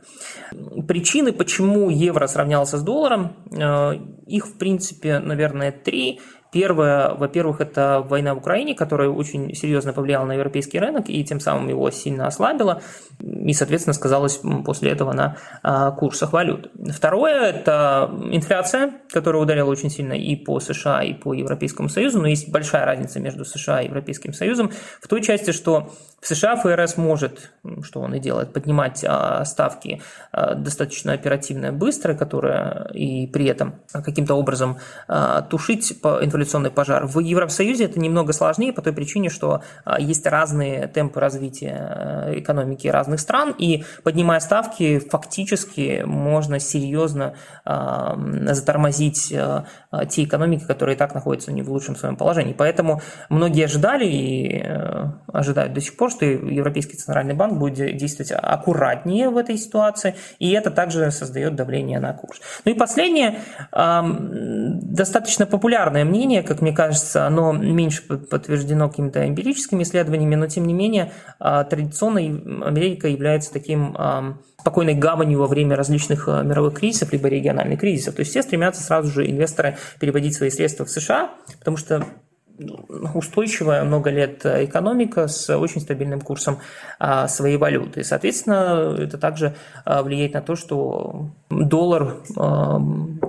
Причины, 0.87 1.31
почему 1.31 1.89
евро 1.89 2.27
сравнялся 2.27 2.77
с 2.77 2.83
долларом, 2.83 3.35
э, 3.51 3.93
их 4.27 4.47
в 4.47 4.57
принципе, 4.57 5.19
наверное, 5.19 5.71
три. 5.71 6.19
Первое, 6.51 7.13
во-первых, 7.13 7.61
это 7.61 8.05
война 8.05 8.33
в 8.33 8.39
Украине, 8.39 8.75
которая 8.75 9.07
очень 9.07 9.55
серьезно 9.55 9.93
повлияла 9.93 10.25
на 10.25 10.33
европейский 10.33 10.79
рынок 10.79 11.05
и 11.07 11.23
тем 11.23 11.39
самым 11.39 11.69
его 11.69 11.89
сильно 11.91 12.27
ослабила. 12.27 12.81
И, 13.21 13.53
соответственно, 13.53 13.93
сказалось 13.93 14.41
после 14.65 14.91
этого 14.91 15.13
на 15.13 15.37
а, 15.63 15.91
курсах 15.91 16.33
валют. 16.33 16.69
Второе– 16.93 17.41
это 17.53 18.11
инфляция, 18.31 18.95
которая 19.13 19.41
ударила 19.41 19.69
очень 19.69 19.89
сильно 19.89 20.11
и 20.11 20.35
по 20.35 20.59
США, 20.59 21.03
и 21.03 21.13
по 21.13 21.33
Европейскому 21.33 21.87
Союзу, 21.87 22.19
но 22.19 22.27
есть 22.27 22.51
большая 22.51 22.85
разница 22.85 23.21
между 23.21 23.45
США 23.45 23.81
и 23.81 23.85
Европейским 23.85 24.33
Союзом. 24.33 24.71
В 25.01 25.07
той 25.07 25.21
части, 25.21 25.51
что 25.51 25.93
в 26.19 26.27
США 26.27 26.57
ФРС 26.57 26.97
может, 26.97 27.51
что 27.83 28.01
он 28.01 28.13
и 28.15 28.19
делает, 28.19 28.51
поднимать 28.51 29.05
а, 29.07 29.45
ставки 29.45 30.01
а, 30.33 30.55
достаточно 30.55 31.13
оперативно, 31.13 31.71
быстро, 31.71 32.13
которая 32.13 32.89
и 32.93 33.25
при 33.27 33.45
этом 33.45 33.75
каким-то 33.93 34.35
образом 34.35 34.77
тушить 35.49 35.91
инфляцию 35.91 36.40
инфляционный 36.41 36.71
пожар. 36.71 37.05
В 37.05 37.19
Евросоюзе 37.19 37.85
это 37.85 37.99
немного 37.99 38.33
сложнее 38.33 38.73
по 38.73 38.81
той 38.81 38.93
причине, 38.93 39.29
что 39.29 39.61
а, 39.85 39.99
есть 39.99 40.25
разные 40.25 40.87
темпы 40.87 41.19
развития 41.19 42.27
э, 42.27 42.39
экономики 42.39 42.87
разных 42.87 43.19
стран, 43.19 43.53
и 43.57 43.83
поднимая 44.03 44.39
ставки, 44.39 44.99
фактически 44.99 46.03
можно 46.05 46.59
серьезно 46.59 47.35
а, 47.63 48.17
затормозить 48.53 49.31
э, 49.31 49.63
те 50.09 50.23
экономики, 50.23 50.65
которые 50.65 50.95
и 50.95 50.97
так 50.97 51.13
находятся 51.13 51.51
не 51.51 51.61
в 51.61 51.69
лучшем 51.69 51.95
своем 51.95 52.15
положении. 52.15 52.53
Поэтому 52.53 53.01
многие 53.29 53.65
ожидали 53.65 54.05
и 54.05 54.61
э, 54.63 55.05
ожидают 55.27 55.73
до 55.73 55.81
сих 55.81 55.95
пор, 55.95 56.11
что 56.11 56.25
Европейский 56.25 56.97
центральный 56.97 57.33
банк 57.33 57.59
будет 57.59 57.97
действовать 57.97 58.31
аккуратнее 58.35 59.29
в 59.29 59.37
этой 59.37 59.57
ситуации, 59.57 60.15
и 60.39 60.51
это 60.51 60.71
также 60.71 61.11
создает 61.11 61.55
давление 61.55 61.99
на 61.99 62.13
курс. 62.13 62.39
Ну 62.65 62.71
и 62.71 62.75
последнее, 62.75 63.39
достаточно 63.71 65.45
популярное 65.45 66.05
мнение, 66.05 66.30
мнение, 66.31 66.47
как 66.47 66.61
мне 66.61 66.71
кажется, 66.73 67.27
оно 67.27 67.51
меньше 67.51 68.03
подтверждено 68.03 68.89
какими-то 68.89 69.27
эмпирическими 69.27 69.83
исследованиями, 69.83 70.35
но 70.35 70.47
тем 70.47 70.65
не 70.65 70.73
менее 70.73 71.11
а, 71.39 71.63
традиционно 71.65 72.19
Америка 72.65 73.07
является 73.07 73.51
таким 73.51 73.95
спокойной 74.61 74.93
гаванью 74.93 75.39
во 75.39 75.47
время 75.47 75.75
различных 75.75 76.27
а, 76.27 76.43
мировых 76.43 76.75
кризисов 76.75 77.11
либо 77.11 77.27
региональных 77.27 77.79
кризисов. 77.79 78.15
То 78.15 78.21
есть 78.21 78.31
все 78.31 78.43
стремятся 78.43 78.83
сразу 78.83 79.11
же 79.11 79.29
инвесторы 79.29 79.77
переводить 79.99 80.35
свои 80.35 80.49
средства 80.49 80.85
в 80.85 80.89
США, 80.89 81.31
потому 81.59 81.77
что 81.77 82.05
устойчивая 83.13 83.83
много 83.83 84.09
лет 84.09 84.45
экономика 84.45 85.27
с 85.27 85.55
очень 85.55 85.81
стабильным 85.81 86.21
курсом 86.21 86.59
а, 86.99 87.27
своей 87.27 87.57
валюты. 87.57 88.03
Соответственно, 88.03 88.95
это 88.99 89.17
также 89.17 89.55
а, 89.85 90.03
влияет 90.03 90.33
на 90.33 90.41
то, 90.41 90.55
что 90.55 91.29
доллар 91.49 92.17
а, 92.37 92.81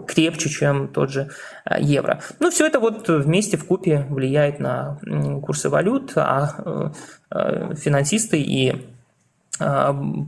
крепче, 0.06 0.48
чем 0.48 0.88
тот 0.88 1.10
же 1.10 1.30
евро. 1.78 2.20
Ну, 2.40 2.50
все 2.50 2.66
это 2.66 2.80
вот 2.80 3.08
вместе 3.08 3.56
в 3.56 3.66
купе 3.66 4.06
влияет 4.08 4.60
на 4.60 4.98
курсы 5.42 5.68
валют, 5.68 6.12
а 6.16 6.92
финансисты 7.30 8.40
и 8.40 8.86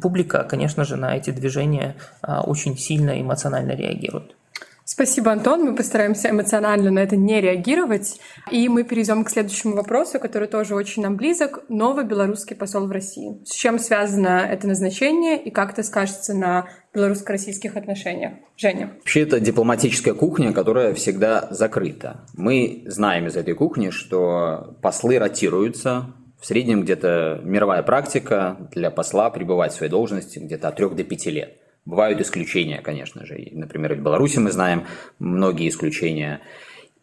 публика, 0.01 0.45
конечно 0.45 0.85
же, 0.85 0.97
на 0.97 1.17
эти 1.17 1.31
движения 1.31 1.97
очень 2.23 2.79
сильно 2.79 3.21
эмоционально 3.21 3.73
реагируют. 3.73 4.37
Спасибо, 4.87 5.33
Антон. 5.33 5.63
Мы 5.63 5.75
постараемся 5.75 6.29
эмоционально 6.29 6.91
на 6.91 6.99
это 6.99 7.17
не 7.17 7.41
реагировать. 7.41 8.21
И 8.51 8.69
мы 8.69 8.85
перейдем 8.85 9.25
к 9.25 9.31
следующему 9.31 9.75
вопросу, 9.75 10.21
который 10.21 10.47
тоже 10.47 10.75
очень 10.75 11.03
нам 11.03 11.17
близок. 11.17 11.65
Новый 11.71 12.05
белорусский 12.05 12.55
посол 12.55 12.87
в 12.87 12.91
России. 12.91 13.41
С 13.47 13.55
чем 13.55 13.79
связано 13.79 14.47
это 14.47 14.69
назначение 14.69 15.43
и 15.43 15.51
как 15.51 15.73
это 15.73 15.83
скажется 15.83 16.35
на 16.35 16.69
белорусско-российских 16.93 17.77
отношениях? 17.77 18.35
Женя. 18.57 18.93
Вообще 18.99 19.23
это 19.23 19.41
дипломатическая 19.41 20.13
кухня, 20.13 20.53
которая 20.53 20.93
всегда 20.93 21.49
закрыта. 21.51 22.27
Мы 22.35 22.85
знаем 22.87 23.27
из 23.27 23.37
этой 23.37 23.55
кухни, 23.55 23.89
что 23.89 24.77
послы 24.83 25.19
ротируются, 25.19 26.15
в 26.39 26.47
среднем 26.47 26.83
где-то 26.83 27.41
мировая 27.43 27.83
практика 27.83 28.69
для 28.71 28.91
посла 28.91 29.31
пребывать 29.31 29.73
в 29.73 29.77
своей 29.77 29.91
должности 29.91 30.39
где-то 30.39 30.69
от 30.69 30.77
3 30.77 30.91
до 30.91 31.03
5 31.03 31.27
лет. 31.27 31.59
Бывают 31.87 32.21
исключения, 32.21 32.81
конечно 32.81 33.27
же. 33.27 33.49
Например, 33.53 33.95
в 33.95 33.99
Беларуси 34.01 34.39
мы 34.39 34.51
знаем 34.51 34.87
многие 35.19 35.69
исключения. 35.69 36.41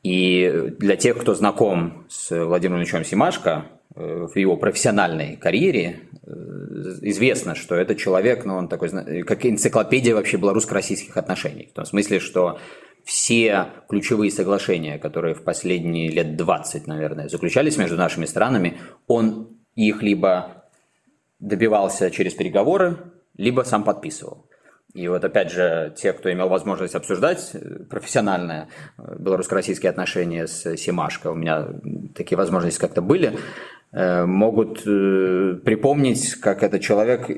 И 0.01 0.73
для 0.79 0.95
тех, 0.95 1.17
кто 1.17 1.35
знаком 1.35 2.05
с 2.09 2.45
Владимиром 2.45 2.81
Ильичем 2.81 3.05
Симашко, 3.05 3.65
э, 3.95 4.27
в 4.33 4.35
его 4.35 4.57
профессиональной 4.57 5.35
карьере 5.35 5.99
э, 6.23 6.31
известно, 7.03 7.53
что 7.53 7.75
этот 7.75 7.99
человек, 7.99 8.43
ну, 8.45 8.55
он 8.55 8.67
такой, 8.67 9.23
как 9.23 9.45
энциклопедия 9.45 10.15
вообще 10.15 10.37
белорусско-российских 10.37 11.15
отношений. 11.15 11.69
В 11.71 11.75
том 11.75 11.85
смысле, 11.85 12.19
что 12.19 12.59
все 13.03 13.67
ключевые 13.87 14.31
соглашения, 14.31 14.97
которые 14.97 15.35
в 15.35 15.43
последние 15.43 16.09
лет 16.09 16.35
20, 16.35 16.87
наверное, 16.87 17.29
заключались 17.29 17.77
между 17.77 17.97
нашими 17.97 18.25
странами, 18.25 18.79
он 19.05 19.49
их 19.75 20.01
либо 20.01 20.65
добивался 21.39 22.09
через 22.09 22.33
переговоры, 22.33 22.97
либо 23.37 23.61
сам 23.61 23.83
подписывал. 23.83 24.45
И 24.93 25.07
вот 25.07 25.23
опять 25.23 25.51
же, 25.51 25.93
те, 25.95 26.11
кто 26.11 26.31
имел 26.31 26.49
возможность 26.49 26.95
обсуждать 26.95 27.51
э, 27.53 27.83
профессиональные 27.89 28.67
э, 28.97 29.15
белорусско-российские 29.19 29.89
отношения 29.89 30.47
с 30.47 30.75
Симашко, 30.75 31.29
у 31.29 31.35
меня 31.35 31.67
такие 32.13 32.37
возможности 32.37 32.79
как-то 32.79 33.01
были, 33.01 33.37
э, 33.93 34.25
могут 34.25 34.83
припомнить, 34.83 36.35
как 36.35 36.63
этот 36.63 36.81
человек 36.81 37.29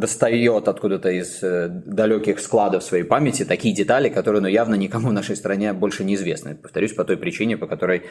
достает 0.00 0.68
откуда-то 0.68 1.10
из 1.10 1.40
далеких 1.40 2.40
складов 2.40 2.82
своей 2.82 3.04
памяти 3.04 3.44
такие 3.44 3.74
детали, 3.74 4.08
которые 4.08 4.42
ну, 4.42 4.48
явно 4.48 4.74
никому 4.74 5.08
в 5.08 5.12
нашей 5.12 5.36
стране 5.36 5.72
больше 5.72 6.04
не 6.04 6.14
известны. 6.14 6.54
Повторюсь, 6.56 6.92
по 6.92 7.04
той 7.04 7.16
причине, 7.16 7.56
по 7.56 7.66
которой 7.66 8.02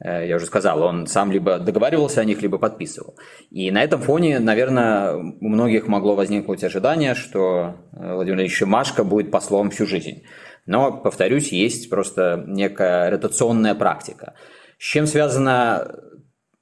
Э, 0.00 0.26
я 0.26 0.36
уже 0.36 0.46
сказал, 0.46 0.82
он 0.82 1.06
сам 1.06 1.30
либо 1.30 1.58
договаривался 1.58 2.20
о 2.20 2.24
них, 2.24 2.42
либо 2.42 2.58
подписывал. 2.58 3.16
И 3.50 3.70
на 3.70 3.82
этом 3.82 4.00
фоне, 4.00 4.38
наверное, 4.38 5.14
у 5.14 5.48
многих 5.48 5.86
могло 5.86 6.14
возникнуть 6.14 6.64
ожидание, 6.64 7.14
что 7.14 7.76
э, 7.92 8.14
Владимир 8.14 8.40
Ильич 8.40 8.60
Машко 8.62 9.04
будет 9.04 9.30
послом 9.30 9.70
всю 9.70 9.86
жизнь. 9.86 10.22
Но, 10.66 10.92
повторюсь, 10.92 11.52
есть 11.52 11.90
просто 11.90 12.44
некая 12.46 13.10
ротационная 13.10 13.74
практика. 13.74 14.34
С 14.78 14.84
чем 14.84 15.06
связано 15.06 16.00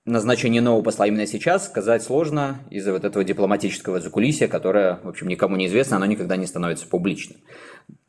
назначение 0.08 0.60
нового 0.60 0.82
посла 0.82 1.06
именно 1.06 1.26
сейчас, 1.26 1.66
сказать 1.66 2.02
сложно 2.02 2.60
из-за 2.70 2.92
вот 2.92 3.04
этого 3.04 3.24
дипломатического 3.24 4.00
закулисья, 4.00 4.48
которое, 4.48 5.00
в 5.02 5.08
общем, 5.08 5.28
никому 5.28 5.56
не 5.56 5.66
известно, 5.66 5.96
оно 5.96 6.06
никогда 6.06 6.36
не 6.36 6.46
становится 6.46 6.86
публичным. 6.86 7.38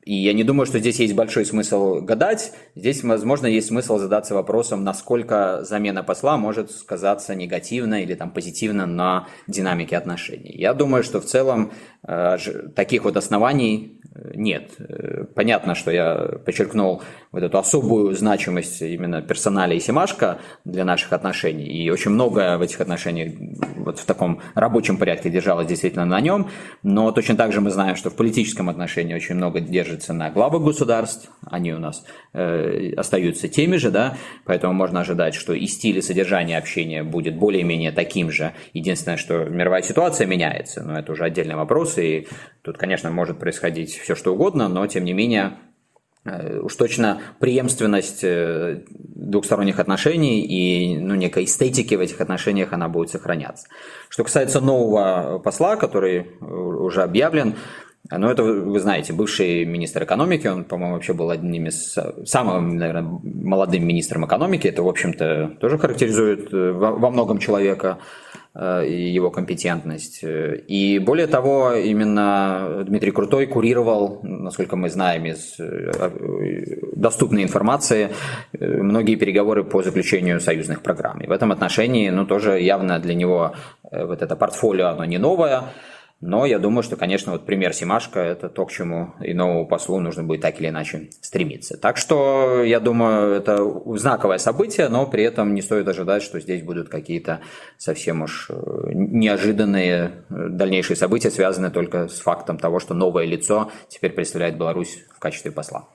И 0.09 0.15
я 0.15 0.33
не 0.33 0.43
думаю, 0.43 0.65
что 0.65 0.79
здесь 0.79 0.99
есть 0.99 1.13
большой 1.13 1.45
смысл 1.45 2.01
гадать. 2.01 2.53
Здесь, 2.73 3.03
возможно, 3.03 3.45
есть 3.45 3.67
смысл 3.67 3.99
задаться 3.99 4.33
вопросом, 4.33 4.83
насколько 4.83 5.63
замена 5.63 6.03
посла 6.03 6.35
может 6.37 6.71
сказаться 6.71 7.35
негативно 7.35 8.01
или 8.01 8.15
там, 8.15 8.31
позитивно 8.31 8.87
на 8.87 9.27
динамике 9.45 9.97
отношений. 9.97 10.55
Я 10.57 10.73
думаю, 10.73 11.03
что 11.03 11.21
в 11.21 11.25
целом 11.25 11.73
э, 12.07 12.37
таких 12.75 13.03
вот 13.03 13.17
оснований 13.17 13.98
нет. 14.33 14.71
Э, 14.79 15.25
понятно, 15.35 15.75
что 15.75 15.91
я 15.91 16.39
подчеркнул 16.45 17.01
вот 17.31 17.43
эту 17.43 17.57
особую 17.57 18.13
значимость 18.15 18.81
именно 18.81 19.21
персонали 19.21 19.75
и 19.75 19.79
Симашка 19.79 20.39
для 20.65 20.85
наших 20.85 21.13
отношений. 21.13 21.65
И 21.65 21.89
очень 21.89 22.11
многое 22.11 22.57
в 22.57 22.61
этих 22.61 22.81
отношениях 22.81 23.33
вот 23.77 23.99
в 23.99 24.05
таком 24.05 24.41
рабочем 24.55 24.97
порядке 24.97 25.29
держалось 25.29 25.67
действительно 25.67 26.05
на 26.05 26.19
нем. 26.21 26.49
Но 26.83 27.11
точно 27.11 27.35
так 27.35 27.53
же 27.53 27.61
мы 27.61 27.69
знаем, 27.69 27.95
что 27.95 28.09
в 28.09 28.15
политическом 28.15 28.69
отношении 28.69 29.13
очень 29.13 29.35
много 29.35 29.59
держится 29.59 30.13
на 30.13 30.29
главах 30.29 30.63
государств. 30.63 31.29
Они 31.45 31.73
у 31.73 31.79
нас 31.79 32.03
э, 32.33 32.93
остаются 32.95 33.47
теми 33.47 33.77
же, 33.77 33.91
да, 33.91 34.17
поэтому 34.45 34.73
можно 34.73 35.01
ожидать, 35.01 35.35
что 35.35 35.53
и 35.53 35.67
стиль 35.67 35.97
и 35.97 36.01
содержание 36.01 36.57
общения 36.57 37.03
будет 37.03 37.35
более-менее 37.35 37.91
таким 37.91 38.31
же. 38.31 38.53
Единственное, 38.73 39.17
что 39.17 39.45
мировая 39.45 39.81
ситуация 39.81 40.27
меняется, 40.27 40.83
но 40.83 40.97
это 40.97 41.11
уже 41.11 41.23
отдельный 41.23 41.55
вопрос, 41.55 41.97
и 41.97 42.27
тут, 42.61 42.77
конечно, 42.77 43.11
может 43.11 43.39
происходить 43.39 43.99
все 44.09 44.15
что 44.15 44.33
угодно, 44.33 44.67
но 44.67 44.87
тем 44.87 45.05
не 45.05 45.13
менее 45.13 45.57
Э, 46.25 46.59
уж 46.59 46.75
точно 46.75 47.21
преемственность 47.39 48.23
э, 48.23 48.83
двухсторонних 48.89 49.79
отношений 49.79 50.41
и 50.41 50.97
ну, 50.97 51.15
некой 51.15 51.45
эстетики 51.45 51.95
в 51.95 52.01
этих 52.01 52.19
отношениях 52.19 52.73
она 52.73 52.89
будет 52.89 53.09
сохраняться. 53.09 53.67
Что 54.09 54.23
касается 54.23 54.59
нового 54.59 55.39
посла, 55.39 55.77
который 55.77 56.27
уже 56.41 57.03
объявлен, 57.03 57.55
ну, 58.11 58.29
это 58.29 58.43
вы 58.43 58.79
знаете, 58.79 59.13
бывший 59.13 59.65
министр 59.65 60.03
экономики, 60.03 60.47
он, 60.47 60.65
по-моему, 60.65 60.95
вообще 60.95 61.13
был 61.13 61.29
одним 61.29 61.67
из 61.67 61.95
самым, 62.25 62.75
наверное, 62.77 63.19
молодым 63.23 63.85
министром 63.85 64.25
экономики. 64.25 64.67
Это, 64.67 64.83
в 64.83 64.87
общем-то, 64.87 65.57
тоже 65.61 65.77
характеризует 65.77 66.53
э, 66.53 66.71
во 66.71 67.09
многом 67.11 67.39
человека. 67.39 67.99
Э, 68.55 68.83
его 68.87 69.29
компетентность. 69.29 70.23
И 70.23 70.99
более 70.99 71.27
того, 71.27 71.73
именно 71.73 72.83
Дмитрий 72.83 73.11
Крутой 73.11 73.45
курировал, 73.45 74.21
насколько 74.23 74.75
мы 74.75 74.89
знаем 74.89 75.27
из 75.27 75.59
э, 75.59 76.79
доступной 76.95 77.43
информации, 77.43 78.09
э, 78.51 78.65
многие 78.81 79.17
переговоры 79.17 79.63
по 79.63 79.83
заключению 79.83 80.39
союзных 80.39 80.81
программ. 80.81 81.21
И 81.21 81.27
в 81.27 81.31
этом 81.31 81.51
отношении, 81.51 82.09
ну, 82.09 82.25
тоже 82.25 82.59
явно 82.59 82.97
для 82.97 83.13
него 83.13 83.53
вот 83.91 84.23
это 84.23 84.35
портфолио, 84.35 84.87
оно 84.87 85.05
не 85.05 85.19
новое, 85.19 85.65
но 86.21 86.45
я 86.45 86.59
думаю, 86.59 86.83
что, 86.83 86.97
конечно, 86.97 87.31
вот 87.31 87.45
пример 87.45 87.73
Симашка– 87.73 88.19
это 88.21 88.49
то, 88.49 88.65
к 88.65 88.71
чему 88.71 89.13
и 89.21 89.33
новому 89.33 89.65
послу 89.65 89.99
нужно 89.99 90.23
будет 90.23 90.41
так 90.41 90.59
или 90.59 90.67
иначе 90.67 91.09
стремиться. 91.21 91.77
Так 91.77 91.95
что, 91.95 92.61
я 92.63 92.81
думаю, 92.81 93.33
это 93.33 93.63
знаковое 93.97 94.37
событие, 94.37 94.89
но 94.89 95.07
при 95.07 95.23
этом 95.23 95.53
не 95.53 95.61
стоит 95.61 95.87
ожидать, 95.87 96.21
что 96.21 96.39
здесь 96.41 96.61
будут 96.61 96.89
какие-то 96.89 97.39
совсем 97.77 98.21
уж 98.21 98.47
э, 98.49 98.53
неожиданные 98.93 100.23
э, 100.29 100.47
дальнейшие 100.49 100.97
события, 100.97 101.31
связанные 101.31 101.71
только 101.71 102.09
с 102.09 102.19
фактом 102.19 102.57
того, 102.57 102.79
что 102.79 102.93
новое 102.93 103.25
лицо 103.25 103.71
теперь 103.87 104.11
представляет 104.11 104.57
Беларусь 104.57 105.05
в 105.15 105.19
качестве 105.19 105.51
посла. 105.51 105.87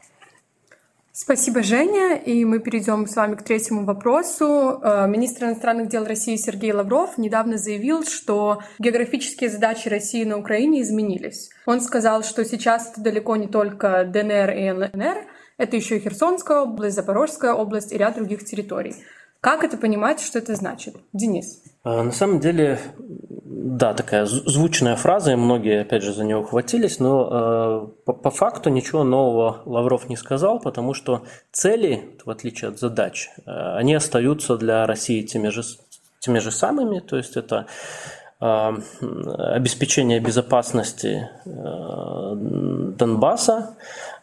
Спасибо, 1.17 1.63
Женя. 1.63 2.17
И 2.17 2.45
мы 2.45 2.59
перейдем 2.59 3.07
с 3.07 3.15
вами 3.15 3.37
к 3.37 3.45
третьему 3.45 3.85
вопросу. 3.85 4.81
Э, 4.83 5.07
министр 5.07 5.45
иностранных 5.45 5.89
дел 5.89 6.05
России 6.05 6.35
Сергей 6.35 6.73
Лавров 6.73 7.19
недавно 7.19 7.57
заявил, 7.57 8.03
что 8.03 8.65
географические 8.81 9.49
задачи 9.49 9.87
России 9.89 10.25
на 10.25 10.39
Украине 10.39 10.83
изменились. 10.83 11.51
Он 11.67 11.81
сказал, 11.81 12.25
что 12.25 12.45
сейчас 12.45 12.91
это 12.91 13.01
далеко 13.01 13.37
не 13.37 13.47
только 13.47 14.03
ДНР 14.05 14.51
и 14.51 14.71
ЛНР, 14.73 15.27
это 15.57 15.77
еще 15.77 15.99
и 15.99 16.01
Херсонская 16.01 16.63
область, 16.63 16.97
Запорожская 16.97 17.53
область 17.53 17.93
и 17.93 17.97
ряд 17.97 18.17
других 18.17 18.45
территорий. 18.45 18.97
Как 19.41 19.63
это 19.63 19.77
понимать, 19.77 20.19
что 20.19 20.41
это 20.41 20.57
значит? 20.57 20.97
Денис. 21.13 21.63
А, 21.85 22.03
на 22.03 22.13
самом 22.13 22.41
деле, 22.41 22.79
да, 23.45 23.93
такая 23.93 24.25
звучная 24.25 24.97
фраза, 24.97 25.33
и 25.33 25.37
многие, 25.37 25.83
опять 25.83 26.03
же, 26.03 26.15
за 26.15 26.25
нее 26.25 26.39
ухватились, 26.39 26.99
но 26.99 27.29
э, 27.31 28.03
по, 28.07 28.15
по 28.15 28.31
факту 28.31 28.71
ничего 28.71 29.05
нового 29.05 29.61
Лавров 29.67 30.09
не 30.09 30.17
сказал, 30.17 30.59
потому 30.61 30.95
что 30.95 31.25
цели, 31.53 32.17
в 32.25 32.31
отличие 32.31 32.71
от 32.71 32.79
задач, 32.79 33.29
э, 33.45 33.77
они 33.77 33.95
остаются 33.95 34.57
для 34.57 34.87
России 34.87 35.23
теми 35.23 35.49
же, 35.49 35.63
теми 36.21 36.39
же 36.39 36.51
самыми, 36.51 37.01
то 37.01 37.19
есть 37.19 37.37
это 37.37 37.67
обеспечение 38.41 40.21
безопасности 40.21 41.31
э, 41.47 41.51
Донбасса, 42.99 43.77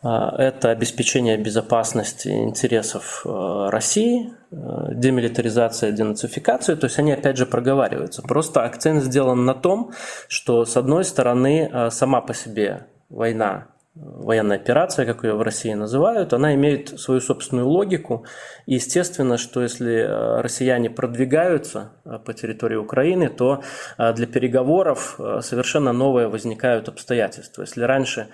а, 0.04 0.36
это 0.38 0.69
обеспечение 0.69 1.38
безопасности 1.38 2.28
интересов 2.28 3.24
э, 3.26 3.69
России, 3.69 4.30
э, 4.52 4.56
демилитаризация, 4.91 5.91
денацификация, 5.91 6.76
то 6.76 6.86
есть 6.86 7.00
они 7.00 7.13
опять 7.13 7.38
же 7.38 7.45
проговариваются. 7.45 8.21
Просто 8.21 8.63
акцент 8.63 9.04
сделан 9.04 9.45
на 9.45 9.56
том, 9.56 9.91
что 10.28 10.65
с 10.65 10.78
одной 10.78 11.04
стороны 11.04 11.89
сама 11.89 12.21
по 12.21 12.34
себе 12.34 12.88
война 13.10 13.67
военная 13.95 14.58
операция, 14.58 15.06
как 15.06 15.23
ее 15.23 15.36
в 15.36 15.41
России 15.41 15.73
называют, 15.73 16.34
она 16.34 16.56
имеет 16.56 16.99
свою 16.99 17.21
собственную 17.21 17.67
логику. 17.67 18.25
И 18.65 18.75
естественно, 18.75 19.38
что 19.38 19.62
если 19.62 20.08
россияне 20.41 20.89
продвигаются 20.89 21.91
по 22.25 22.34
территории 22.34 22.77
Украины, 22.77 23.30
то 23.30 23.63
для 23.97 24.27
переговоров 24.27 25.19
совершенно 25.41 25.91
новые 25.91 26.27
возникают 26.30 26.88
обстоятельства. 26.88 27.62
Если 27.62 27.82
раньше 27.82 28.27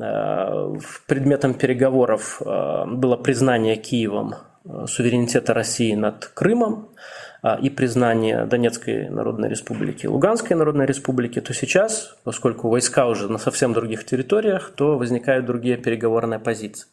Э, 0.00 0.74
предметом 1.06 1.54
переговоров 1.54 2.40
э, 2.44 2.84
было 2.86 3.16
признание 3.16 3.76
Киевом 3.76 4.34
э, 4.64 4.86
суверенитета 4.86 5.54
России 5.54 5.94
над 5.94 6.26
Крымом 6.26 6.90
и 7.60 7.70
признание 7.70 8.46
Донецкой 8.46 9.08
Народной 9.08 9.48
Республики 9.48 10.06
и 10.06 10.08
Луганской 10.08 10.56
Народной 10.56 10.86
Республики, 10.86 11.40
то 11.40 11.54
сейчас, 11.54 12.16
поскольку 12.24 12.68
войска 12.68 13.06
уже 13.06 13.30
на 13.30 13.38
совсем 13.38 13.72
других 13.72 14.04
территориях, 14.04 14.72
то 14.74 14.98
возникают 14.98 15.46
другие 15.46 15.76
переговорные 15.76 16.40
позиции. 16.40 16.88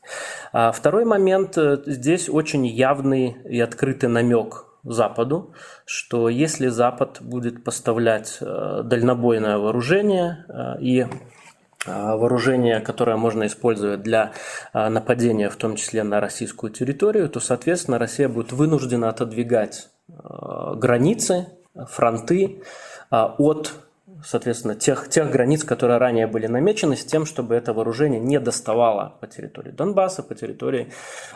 А 0.53 0.71
второй 0.71 1.05
момент, 1.05 1.57
здесь 1.87 2.29
очень 2.29 2.65
явный 2.67 3.37
и 3.49 3.59
открытый 3.59 4.09
намек 4.09 4.65
Западу, 4.83 5.53
что 5.85 6.29
если 6.29 6.67
Запад 6.67 7.17
будет 7.21 7.63
поставлять 7.63 8.37
дальнобойное 8.39 9.57
вооружение 9.57 10.45
и 10.79 11.07
а, 11.87 12.17
вооружение, 12.17 12.79
которое 12.79 13.15
можно 13.15 13.45
использовать 13.45 14.01
для 14.01 14.31
а, 14.73 14.89
нападения, 14.89 15.49
в 15.49 15.55
том 15.55 15.75
числе 15.75 16.03
на 16.03 16.19
российскую 16.19 16.71
территорию, 16.71 17.29
то, 17.29 17.39
соответственно, 17.39 17.99
Россия 17.99 18.27
будет 18.27 18.51
вынуждена 18.51 19.09
отодвигать 19.09 19.89
а, 19.89 19.94
границы, 20.07 21.47
фронты 21.87 22.61
от 23.09 23.73
соответственно, 24.23 24.75
тех, 24.75 25.09
тех 25.09 25.29
границ, 25.29 25.63
которые 25.63 25.97
ранее 25.97 26.25
были 26.25 26.47
намечены, 26.47 26.95
с 26.95 27.05
тем, 27.05 27.25
чтобы 27.25 27.53
это 27.55 27.73
вооружение 27.73 28.19
не 28.19 28.39
доставало 28.39 29.13
по 29.19 29.27
территории 29.27 29.71
Донбасса, 29.71 30.23
по 30.23 30.33
территории 30.33 30.91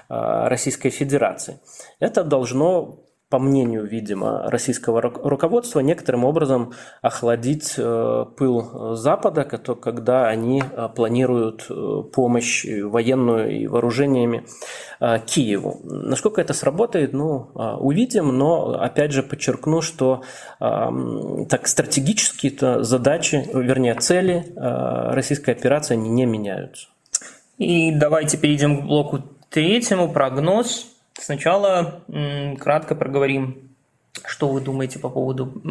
Российской 0.08 0.90
Федерации. 0.90 1.60
Это 2.00 2.24
должно 2.24 3.00
по 3.30 3.38
мнению, 3.38 3.86
видимо, 3.86 4.50
российского 4.50 5.02
руководства, 5.02 5.82
некоторым 5.82 6.26
образом 6.26 6.74
охладить 7.04 7.76
э, 7.78 8.26
пыл 8.36 8.96
Запада, 8.96 9.44
когда 9.44 10.28
они 10.28 10.64
э, 10.64 10.90
планируют 10.96 11.68
э, 11.70 12.04
помощь 12.12 12.66
военную 12.66 13.62
и 13.62 13.68
вооружениями 13.68 14.46
Киеву. 15.00 15.80
Насколько 15.84 16.42
это 16.42 16.54
сработает, 16.54 17.14
ну, 17.14 17.52
увидим, 17.80 18.38
но, 18.38 18.72
опять 18.72 19.14
же, 19.14 19.24
подчеркну, 19.24 19.80
что 19.80 20.24
так 20.60 21.68
стратегические 21.68 22.84
задачи, 22.84 23.48
вернее, 23.54 23.96
цели 23.96 24.46
российской 24.58 25.52
операции 25.52 25.96
не 25.96 26.26
меняются. 26.26 26.90
И 27.58 27.94
давайте 27.94 28.38
перейдем 28.38 28.82
к 28.82 28.86
блоку 28.88 29.22
третьему, 29.50 30.12
прогноз. 30.12 30.88
Сначала 31.20 32.02
кратко 32.60 32.96
проговорим, 32.96 33.70
что 34.26 34.50
вы 34.50 34.62
думаете 34.62 35.00
по 35.00 35.10
поводу 35.10 35.62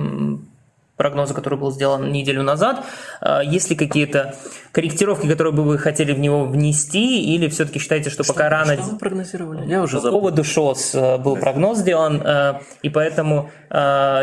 прогноза, 0.98 1.32
который 1.32 1.58
был 1.58 1.70
сделан 1.70 2.12
неделю 2.12 2.42
назад. 2.42 2.84
А, 3.20 3.40
есть 3.40 3.70
ли 3.70 3.76
какие-то 3.76 4.34
корректировки, 4.72 5.26
которые 5.26 5.54
бы 5.54 5.62
вы 5.62 5.78
хотели 5.78 6.12
в 6.12 6.18
него 6.18 6.44
внести, 6.44 7.34
или 7.34 7.48
все-таки 7.48 7.78
считаете, 7.78 8.11
что, 8.11 8.24
что 8.24 8.34
пока 8.34 8.50
рано... 8.50 8.74
Что 8.74 8.82
вы 8.82 8.98
прогнозировали? 8.98 9.66
Я 9.66 9.82
уже 9.82 10.00
забыл. 10.00 10.18
По 10.18 10.18
поводу 10.18 10.44
ШОС 10.44 10.94
э, 10.94 11.18
был 11.18 11.37
прогноз 11.37 11.78
сделан, 11.78 12.20
э, 12.22 12.61
и 12.82 12.90
поэтому 12.90 13.50
э, 13.70 13.74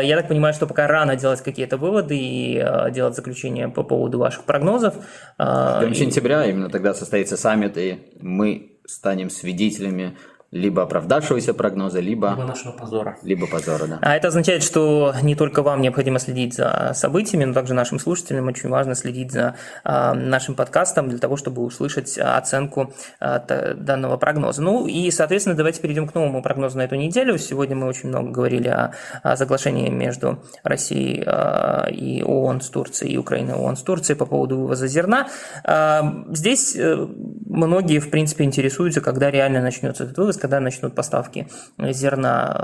я 0.04 0.16
так 0.16 0.28
понимаю, 0.28 0.54
что 0.54 0.66
пока 0.66 0.86
рано 0.86 1.16
делать 1.16 1.40
какие-то 1.40 1.78
выводы 1.78 2.16
и 2.16 2.64
делать 2.92 3.16
заключение 3.16 3.68
по 3.68 3.82
поводу 3.82 4.18
ваших 4.18 4.44
прогнозов. 4.44 4.94
В 5.38 5.78
конце 5.80 5.94
сентября 5.94 6.44
именно 6.44 6.68
тогда 6.68 6.92
состоится 6.92 7.36
саммит, 7.36 7.78
и 7.78 8.12
мы 8.20 8.72
станем 8.86 9.30
свидетелями 9.30 10.16
либо 10.50 10.82
оправдавшегося 10.82 11.54
прогноза, 11.54 12.00
либо... 12.00 12.30
Либо 12.30 12.44
нашего 12.44 12.72
позора. 12.72 13.18
Либо 13.22 13.46
позора, 13.46 13.86
да. 13.86 13.98
А 14.00 14.16
это 14.16 14.28
означает, 14.28 14.62
что 14.62 15.14
не 15.22 15.34
только 15.34 15.62
вам 15.62 15.80
необходимо 15.80 16.18
следить 16.18 16.54
за 16.54 16.92
событиями, 16.94 17.44
но 17.44 17.54
также 17.54 17.74
нашим 17.74 17.98
слушателям 17.98 18.46
очень 18.46 18.68
важно 18.68 18.94
следить 18.94 19.32
за 19.32 19.56
а, 19.84 20.14
нашим 20.14 20.54
подкастом 20.54 21.08
для 21.08 21.18
того, 21.18 21.36
чтобы 21.36 21.62
услышать 21.62 22.16
оценку 22.18 22.94
а, 23.20 23.38
данного 23.74 24.16
прогноза. 24.16 24.62
Ну 24.62 24.86
и, 24.86 25.10
соответственно, 25.10 25.56
давайте 25.56 25.80
перейдем 25.80 26.06
к 26.06 26.14
новому 26.14 26.42
прогнозу 26.42 26.78
на 26.78 26.82
эту 26.82 26.94
неделю. 26.94 27.38
Сегодня 27.38 27.76
мы 27.76 27.88
очень 27.88 28.08
много 28.08 28.30
говорили 28.30 28.68
о, 28.68 28.92
о 29.22 29.36
соглашении 29.36 29.90
между 29.90 30.42
Россией 30.62 31.24
а, 31.26 31.88
и 31.90 32.22
ООН 32.22 32.60
с 32.60 32.70
Турцией, 32.70 33.14
и 33.14 33.16
Украиной 33.16 33.54
и 33.54 33.58
ООН 33.58 33.76
с 33.76 33.82
Турцией 33.82 34.16
по 34.16 34.26
поводу 34.26 34.58
вывоза 34.58 34.86
зерна. 34.86 35.28
А, 35.64 36.24
здесь 36.30 36.76
э, 36.76 37.06
многие, 37.46 37.98
в 37.98 38.10
принципе, 38.10 38.44
интересуются, 38.44 39.00
когда 39.00 39.30
реально 39.30 39.60
начнется 39.60 40.04
этот 40.04 40.16
вывоз, 40.18 40.35
когда 40.40 40.60
начнут 40.60 40.94
поставки 40.94 41.48
зерна 41.78 42.56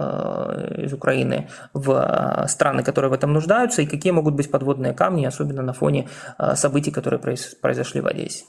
э, 0.77 0.85
из 0.85 0.93
Украины 0.93 1.49
в 1.75 1.91
э, 1.91 2.49
страны, 2.49 2.83
которые 2.83 3.11
в 3.11 3.15
этом 3.15 3.33
нуждаются, 3.33 3.83
и 3.83 3.87
какие 3.87 4.13
могут 4.13 4.35
быть 4.35 4.51
подводные 4.51 4.93
камни, 4.93 5.27
особенно 5.27 5.63
на 5.63 5.73
фоне 5.73 6.09
э, 6.39 6.57
событий, 6.57 6.91
которые 6.91 7.21
произошли 7.61 8.01
в 8.01 8.07
Одессе. 8.07 8.45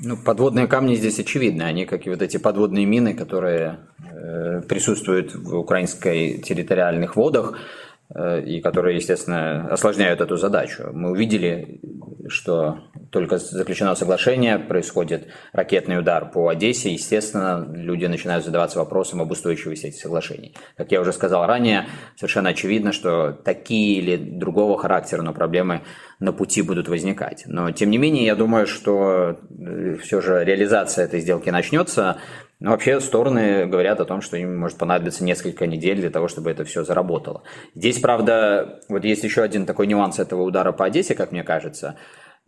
Ну, 0.00 0.16
подводные 0.16 0.68
камни 0.68 0.94
здесь 0.94 1.18
очевидны. 1.18 1.62
Они, 1.64 1.84
как 1.84 2.06
и 2.06 2.10
вот 2.10 2.22
эти 2.22 2.36
подводные 2.36 2.86
мины, 2.86 3.14
которые 3.14 3.78
э, 3.98 4.60
присутствуют 4.68 5.34
в 5.34 5.56
украинской 5.56 6.38
территориальных 6.38 7.16
водах, 7.16 7.54
Э, 7.54 7.87
и 8.14 8.60
которые, 8.60 8.96
естественно, 8.96 9.68
осложняют 9.68 10.20
эту 10.20 10.36
задачу. 10.36 10.90
Мы 10.92 11.10
увидели, 11.10 11.80
что 12.28 12.78
только 13.10 13.38
заключено 13.38 13.94
соглашение, 13.94 14.58
происходит 14.58 15.28
ракетный 15.52 15.98
удар 15.98 16.30
по 16.30 16.48
Одессе, 16.48 16.92
естественно, 16.92 17.66
люди 17.70 18.06
начинают 18.06 18.44
задаваться 18.44 18.78
вопросом 18.78 19.20
об 19.20 19.30
устойчивости 19.30 19.86
этих 19.86 20.00
соглашений. 20.00 20.54
Как 20.76 20.92
я 20.92 21.00
уже 21.00 21.12
сказал 21.12 21.46
ранее, 21.46 21.86
совершенно 22.16 22.50
очевидно, 22.50 22.92
что 22.92 23.32
такие 23.32 23.98
или 23.98 24.16
другого 24.16 24.78
характера, 24.78 25.22
но 25.22 25.32
проблемы 25.32 25.82
на 26.18 26.32
пути 26.32 26.62
будут 26.62 26.88
возникать. 26.88 27.44
Но, 27.46 27.70
тем 27.70 27.90
не 27.90 27.98
менее, 27.98 28.26
я 28.26 28.34
думаю, 28.34 28.66
что 28.66 29.38
э, 29.50 29.96
все 30.02 30.20
же 30.20 30.44
реализация 30.44 31.04
этой 31.04 31.20
сделки 31.20 31.50
начнется, 31.50 32.18
но 32.60 32.70
вообще 32.72 33.00
стороны 33.00 33.66
говорят 33.66 34.00
о 34.00 34.04
том, 34.04 34.20
что 34.20 34.36
им 34.36 34.56
может 34.58 34.78
понадобиться 34.78 35.24
несколько 35.24 35.66
недель 35.66 36.00
для 36.00 36.10
того, 36.10 36.28
чтобы 36.28 36.50
это 36.50 36.64
все 36.64 36.84
заработало. 36.84 37.42
Здесь, 37.74 38.00
правда, 38.00 38.80
вот 38.88 39.04
есть 39.04 39.24
еще 39.24 39.42
один 39.42 39.66
такой 39.66 39.86
нюанс 39.86 40.18
этого 40.18 40.42
удара 40.42 40.72
по 40.72 40.86
Одессе, 40.86 41.14
как 41.14 41.32
мне 41.32 41.44
кажется, 41.44 41.96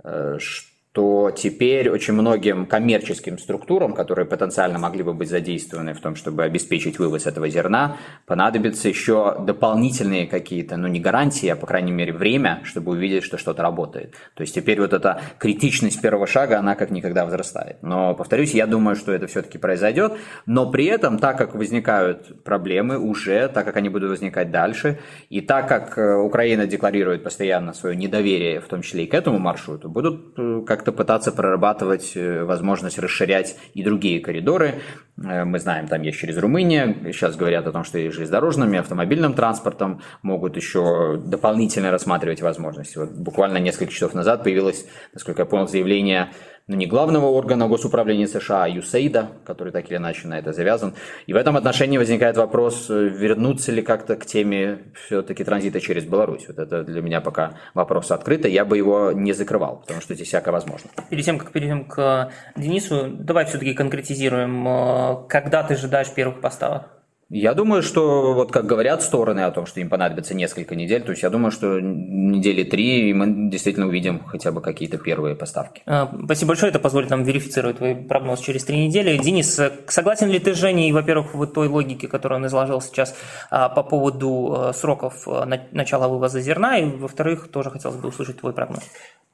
что 0.03 0.09
э, 0.09 0.69
то 0.92 1.31
теперь 1.31 1.88
очень 1.88 2.14
многим 2.14 2.66
коммерческим 2.66 3.38
структурам, 3.38 3.92
которые 3.92 4.26
потенциально 4.26 4.79
могли 4.79 5.05
бы 5.05 5.14
быть 5.14 5.29
задействованы 5.29 5.94
в 5.94 6.00
том, 6.00 6.16
чтобы 6.16 6.42
обеспечить 6.42 6.98
вывоз 6.98 7.26
этого 7.26 7.48
зерна, 7.48 7.96
понадобятся 8.26 8.88
еще 8.88 9.37
дополнительные 9.38 10.26
какие-то, 10.26 10.76
ну 10.76 10.88
не 10.88 10.98
гарантии, 10.98 11.48
а 11.48 11.55
по 11.55 11.66
крайней 11.66 11.92
мере 11.92 12.12
время, 12.12 12.62
чтобы 12.64 12.92
увидеть, 12.92 13.22
что 13.22 13.38
что-то 13.38 13.62
работает. 13.62 14.14
То 14.35 14.40
есть 14.40 14.53
теперь 14.53 14.81
вот 14.81 14.92
эта 14.92 15.20
критичность 15.38 16.00
первого 16.00 16.26
шага, 16.26 16.59
она 16.59 16.74
как 16.74 16.90
никогда 16.90 17.24
возрастает. 17.24 17.76
Но, 17.83 18.14
повторюсь, 18.14 18.53
я 18.53 18.66
думаю, 18.66 18.96
что 18.96 19.12
это 19.12 19.29
все-таки 19.29 19.59
произойдет, 19.59 20.14
но 20.46 20.68
при 20.72 20.87
этом, 20.87 21.18
так 21.18 21.38
как 21.38 21.55
возникают 21.55 22.42
проблемы 22.42 22.98
уже, 22.98 23.48
так 23.48 23.64
как 23.64 23.76
они 23.76 23.90
будут 23.90 24.11
возникать 24.11 24.50
дальше, 24.50 24.98
и 25.29 25.40
так 25.40 25.68
как 25.68 25.96
э, 25.96 26.16
Украина 26.16 26.66
декларирует 26.66 27.22
постоянно 27.22 27.74
свое 27.74 27.94
недоверие, 27.94 28.61
в 28.61 28.66
том 28.66 28.83
числе 28.83 29.05
и 29.05 29.07
к 29.07 29.14
этому 29.14 29.38
маршруту, 29.38 29.88
будут 29.88 30.35
э, 30.37 30.62
как 30.66 30.80
как-то 30.81 30.93
пытаться 30.93 31.31
прорабатывать 31.31 32.12
э, 32.14 32.43
возможность 32.43 32.99
расширять 32.99 33.57
и 33.75 33.83
другие 33.83 34.21
коридоры. 34.21 34.81
Э, 35.22 35.44
мы 35.44 35.59
знаем, 35.59 35.87
там 35.87 36.02
есть 36.02 36.18
через 36.18 36.37
Румынию, 36.38 37.12
сейчас 37.12 37.37
говорят 37.37 37.66
о 37.66 37.72
том, 37.72 37.85
что 37.85 37.98
и 37.98 38.09
железнодорожным, 38.11 38.72
и 38.74 38.76
автомобильным 38.78 39.35
транспортом 39.35 40.00
могут 40.22 40.56
еще 40.56 41.20
дополнительно 41.24 41.90
рассматривать 41.90 42.40
возможности. 42.42 42.98
Вот 42.98 43.11
буквально 43.11 43.59
несколько 43.59 43.92
часов 43.92 44.14
назад 44.14 44.42
появилось, 44.44 44.87
насколько 45.12 45.42
я 45.42 45.46
понял, 45.46 45.68
заявление 45.68 46.30
ну, 46.70 46.76
не 46.76 46.87
главного 46.87 47.26
органа 47.26 47.66
госуправления 47.66 48.28
США, 48.28 48.62
а 48.62 48.68
ЮСЕЙДа, 48.68 49.30
который 49.44 49.72
так 49.72 49.90
или 49.90 49.96
иначе 49.96 50.28
на 50.28 50.38
это 50.38 50.52
завязан. 50.52 50.94
И 51.26 51.33
в 51.33 51.37
этом 51.37 51.56
отношении 51.56 51.98
возникает 51.98 52.37
вопрос, 52.37 52.88
э, 52.88 53.09
вернуться 53.09 53.72
ли 53.72 53.83
как-то 53.83 54.14
к 54.14 54.24
теме 54.24 54.78
все-таки 54.94 55.42
транзита 55.42 55.80
через 55.80 56.04
Беларусь. 56.04 56.46
Вот 56.46 56.61
это 56.61 56.85
для 56.85 57.02
меня 57.02 57.20
пока 57.20 57.54
вопрос 57.74 58.12
открытый, 58.12 58.52
я 58.52 58.64
бы 58.64 58.76
его 58.78 59.11
не 59.11 59.33
закрывал, 59.33 59.80
потому 59.80 60.00
что 60.00 60.14
здесь 60.14 60.28
всякое 60.28 60.52
возможно. 60.52 60.90
Перед 61.09 61.24
тем, 61.24 61.38
как 61.38 61.50
перейдем 61.50 61.87
к 61.87 62.30
Денису, 62.56 63.09
давай 63.18 63.46
все-таки 63.46 63.74
конкретизируем, 63.74 64.68
э, 64.68 65.10
когда 65.16 65.62
ты 65.62 65.75
ожидаешь 65.75 66.12
первых 66.12 66.40
поставок? 66.40 67.01
Я 67.33 67.55
думаю, 67.55 67.85
что 67.85 68.35
вот 68.35 68.51
как 68.51 68.66
говорят 68.66 69.03
стороны 69.03 69.40
о 69.40 69.53
том, 69.53 69.64
что 69.64 69.79
им 69.79 69.88
понадобится 69.88 70.35
несколько 70.35 70.75
недель, 70.75 71.03
то 71.03 71.11
есть 71.11 71.23
я 71.23 71.31
думаю, 71.31 71.53
что 71.53 71.79
недели 71.79 72.64
три, 72.64 73.09
и 73.09 73.14
мы 73.14 73.49
действительно 73.49 73.87
увидим 73.87 74.25
хотя 74.25 74.51
бы 74.51 74.61
какие-то 74.61 74.99
первые 74.99 75.37
поставки. 75.37 75.83
А, 75.87 76.12
спасибо 76.25 76.49
большое, 76.49 76.70
это 76.70 76.81
позволит 76.81 77.09
нам 77.09 77.23
верифицировать 77.23 77.77
твой 77.77 77.94
прогноз 77.94 78.40
через 78.40 78.64
три 78.64 78.85
недели. 78.85 79.16
Денис, 79.16 79.61
согласен 79.87 80.29
ли 80.29 80.40
ты 80.40 80.55
с 80.55 80.59
Женей, 80.59 80.90
во-первых, 80.90 81.33
в 81.33 81.46
той 81.46 81.68
логике, 81.68 82.09
которую 82.09 82.40
он 82.40 82.46
изложил 82.49 82.81
сейчас 82.81 83.16
а, 83.49 83.68
по 83.68 83.85
поводу 83.85 84.57
э, 84.57 84.73
сроков 84.73 85.29
э, 85.29 85.44
начала 85.70 86.09
вывоза 86.09 86.40
зерна, 86.40 86.79
и, 86.79 86.85
во-вторых, 86.85 87.49
тоже 87.53 87.70
хотелось 87.70 87.96
бы 87.96 88.09
услышать 88.09 88.40
твой 88.40 88.53
прогноз. 88.53 88.83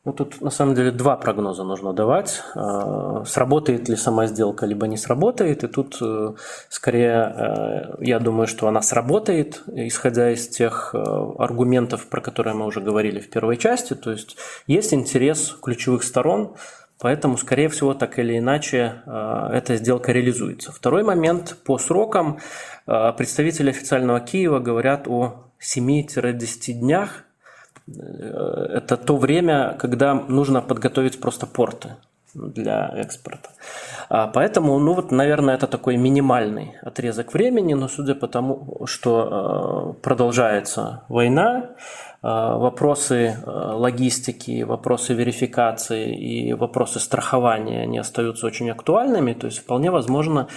Ну, 0.07 0.13
тут 0.13 0.41
на 0.41 0.51
самом 0.51 0.77
деле 0.77 0.93
два 0.93 1.17
прогноза 1.17 1.65
нужно 1.65 1.93
давать. 1.93 2.41
А, 2.55 3.25
сработает 3.25 3.89
ли 3.89 3.97
сама 3.97 4.29
сделка, 4.29 4.65
либо 4.65 4.87
не 4.87 4.97
сработает. 4.97 5.65
И 5.65 5.67
тут 5.67 5.99
э, 6.01 6.35
скорее 6.69 7.35
э, 7.37 7.95
я 7.99 8.21
думаю, 8.21 8.47
что 8.47 8.69
она 8.69 8.83
сработает, 8.83 9.65
исходя 9.67 10.31
из 10.31 10.47
тех 10.47 10.95
э, 10.95 10.99
аргументов, 11.39 12.07
про 12.07 12.21
которые 12.21 12.55
мы 12.55 12.67
уже 12.67 12.81
говорили 12.81 13.19
в 13.19 13.29
первой 13.29 13.57
части. 13.57 13.95
То 13.95 14.13
есть 14.13 14.37
есть 14.69 14.95
интерес 14.95 15.57
ключевых 15.61 16.05
сторон, 16.05 16.55
Поэтому, 16.99 17.37
скорее 17.37 17.69
всего, 17.69 17.93
так 17.93 18.19
или 18.19 18.39
иначе, 18.39 19.03
эта 19.05 19.77
сделка 19.77 20.13
реализуется. 20.13 20.73
Второй 20.73 21.03
момент. 21.03 21.55
По 21.63 21.77
срокам 21.77 22.39
представители 22.87 23.69
официального 23.69 24.19
Киева 24.21 24.61
говорят 24.61 25.07
о 25.07 25.51
7-10 25.61 26.73
днях 26.73 27.27
это 27.89 28.97
то 28.97 29.17
время, 29.17 29.77
когда 29.79 30.15
нужно 30.15 30.61
подготовить 30.61 31.21
просто 31.21 31.47
порты 31.47 31.97
для 32.37 32.93
экспорта. 32.97 33.51
А 34.09 34.27
поэтому, 34.27 34.79
ну 34.79 34.95
вот, 34.95 35.11
наверное, 35.11 35.55
это 35.55 35.67
такой 35.67 35.97
минимальный 35.97 36.75
отрезок 36.83 37.33
времени, 37.33 37.75
но 37.75 37.89
судя 37.89 38.15
по 38.15 38.29
тому, 38.29 38.83
что 38.87 39.95
э, 39.99 40.03
продолжается 40.03 41.03
война, 41.09 41.57
э, 41.61 41.67
вопросы 42.23 43.37
э, 43.45 43.51
логистики, 43.51 44.63
вопросы 44.63 45.15
верификации 45.15 46.15
и 46.15 46.53
вопросы 46.53 47.01
страхования, 47.01 47.83
они 47.83 47.99
остаются 47.99 48.47
очень 48.47 48.71
актуальными, 48.71 49.33
то 49.33 49.47
есть 49.47 49.59
вполне 49.59 49.91
возможно, 49.91 50.49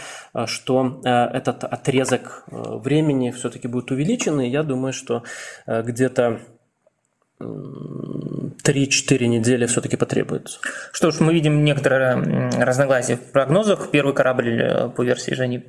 что 0.46 1.02
этот 1.04 1.64
отрезок 1.64 2.44
времени 2.48 3.32
все-таки 3.32 3.68
будет 3.68 3.92
увеличен, 3.92 4.42
и 4.42 4.50
я 4.50 4.64
думаю, 4.64 4.94
что 4.94 5.24
где-то 5.68 6.40
3-4 7.42 9.26
недели 9.28 9.66
все-таки 9.66 9.96
потребуется. 9.96 10.60
Что 10.92 11.12
ж, 11.12 11.22
мы 11.22 11.34
видим 11.34 11.64
некоторые 11.64 12.50
разногласия 12.62 13.16
в 13.16 13.32
прогнозах. 13.32 13.92
Первый 13.92 14.14
корабль 14.14 14.62
э, 14.62 14.90
по 14.90 15.04
версии 15.04 15.34
Жени 15.34 15.60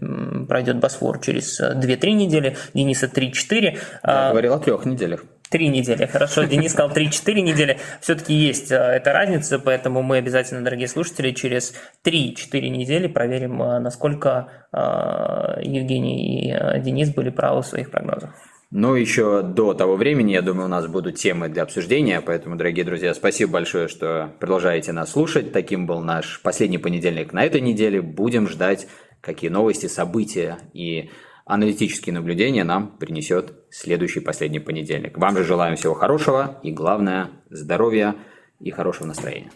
пройдет 0.48 0.78
Босфор 0.78 1.20
через 1.20 1.60
2-3 1.60 1.98
э, 2.02 2.10
недели, 2.10 2.56
Дениса 2.74 3.06
3-4. 3.06 3.62
Я 3.62 3.74
а, 4.02 4.30
говорил 4.30 4.54
о 4.54 4.58
трех 4.58 4.84
неделях. 4.84 5.24
Три 5.48 5.68
недели, 5.68 6.06
хорошо. 6.06 6.42
Денис 6.44 6.72
сказал 6.72 6.90
3-4 6.90 7.40
недели. 7.40 7.78
Все-таки 8.00 8.34
есть 8.34 8.72
э, 8.72 8.76
эта 8.76 9.12
разница, 9.12 9.60
поэтому 9.60 10.02
мы 10.02 10.16
обязательно, 10.16 10.64
дорогие 10.64 10.88
слушатели, 10.88 11.30
через 11.30 11.72
3-4 12.04 12.68
недели 12.68 13.06
проверим, 13.06 13.58
насколько 13.58 14.48
Евгений 14.72 16.52
и 16.52 16.80
Денис 16.80 17.10
были 17.10 17.30
правы 17.30 17.62
в 17.62 17.66
своих 17.66 17.90
прогнозах. 17.90 18.30
Ну, 18.72 18.94
еще 18.94 19.42
до 19.42 19.74
того 19.74 19.96
времени, 19.96 20.30
я 20.30 20.42
думаю, 20.42 20.66
у 20.66 20.68
нас 20.68 20.86
будут 20.86 21.16
темы 21.16 21.48
для 21.48 21.64
обсуждения, 21.64 22.20
поэтому, 22.20 22.54
дорогие 22.54 22.84
друзья, 22.84 23.12
спасибо 23.14 23.54
большое, 23.54 23.88
что 23.88 24.32
продолжаете 24.38 24.92
нас 24.92 25.10
слушать. 25.10 25.50
Таким 25.50 25.88
был 25.88 26.02
наш 26.02 26.40
последний 26.40 26.78
понедельник 26.78 27.32
на 27.32 27.44
этой 27.44 27.60
неделе. 27.60 28.00
Будем 28.00 28.46
ждать, 28.46 28.86
какие 29.20 29.50
новости, 29.50 29.86
события 29.86 30.58
и 30.72 31.10
аналитические 31.46 32.14
наблюдения 32.14 32.62
нам 32.62 32.96
принесет 32.96 33.54
следующий 33.70 34.20
последний 34.20 34.60
понедельник. 34.60 35.18
Вам 35.18 35.36
же 35.36 35.42
желаем 35.42 35.74
всего 35.74 35.94
хорошего 35.94 36.60
и, 36.62 36.70
главное, 36.70 37.30
здоровья 37.50 38.14
и 38.60 38.70
хорошего 38.70 39.08
настроения. 39.08 39.50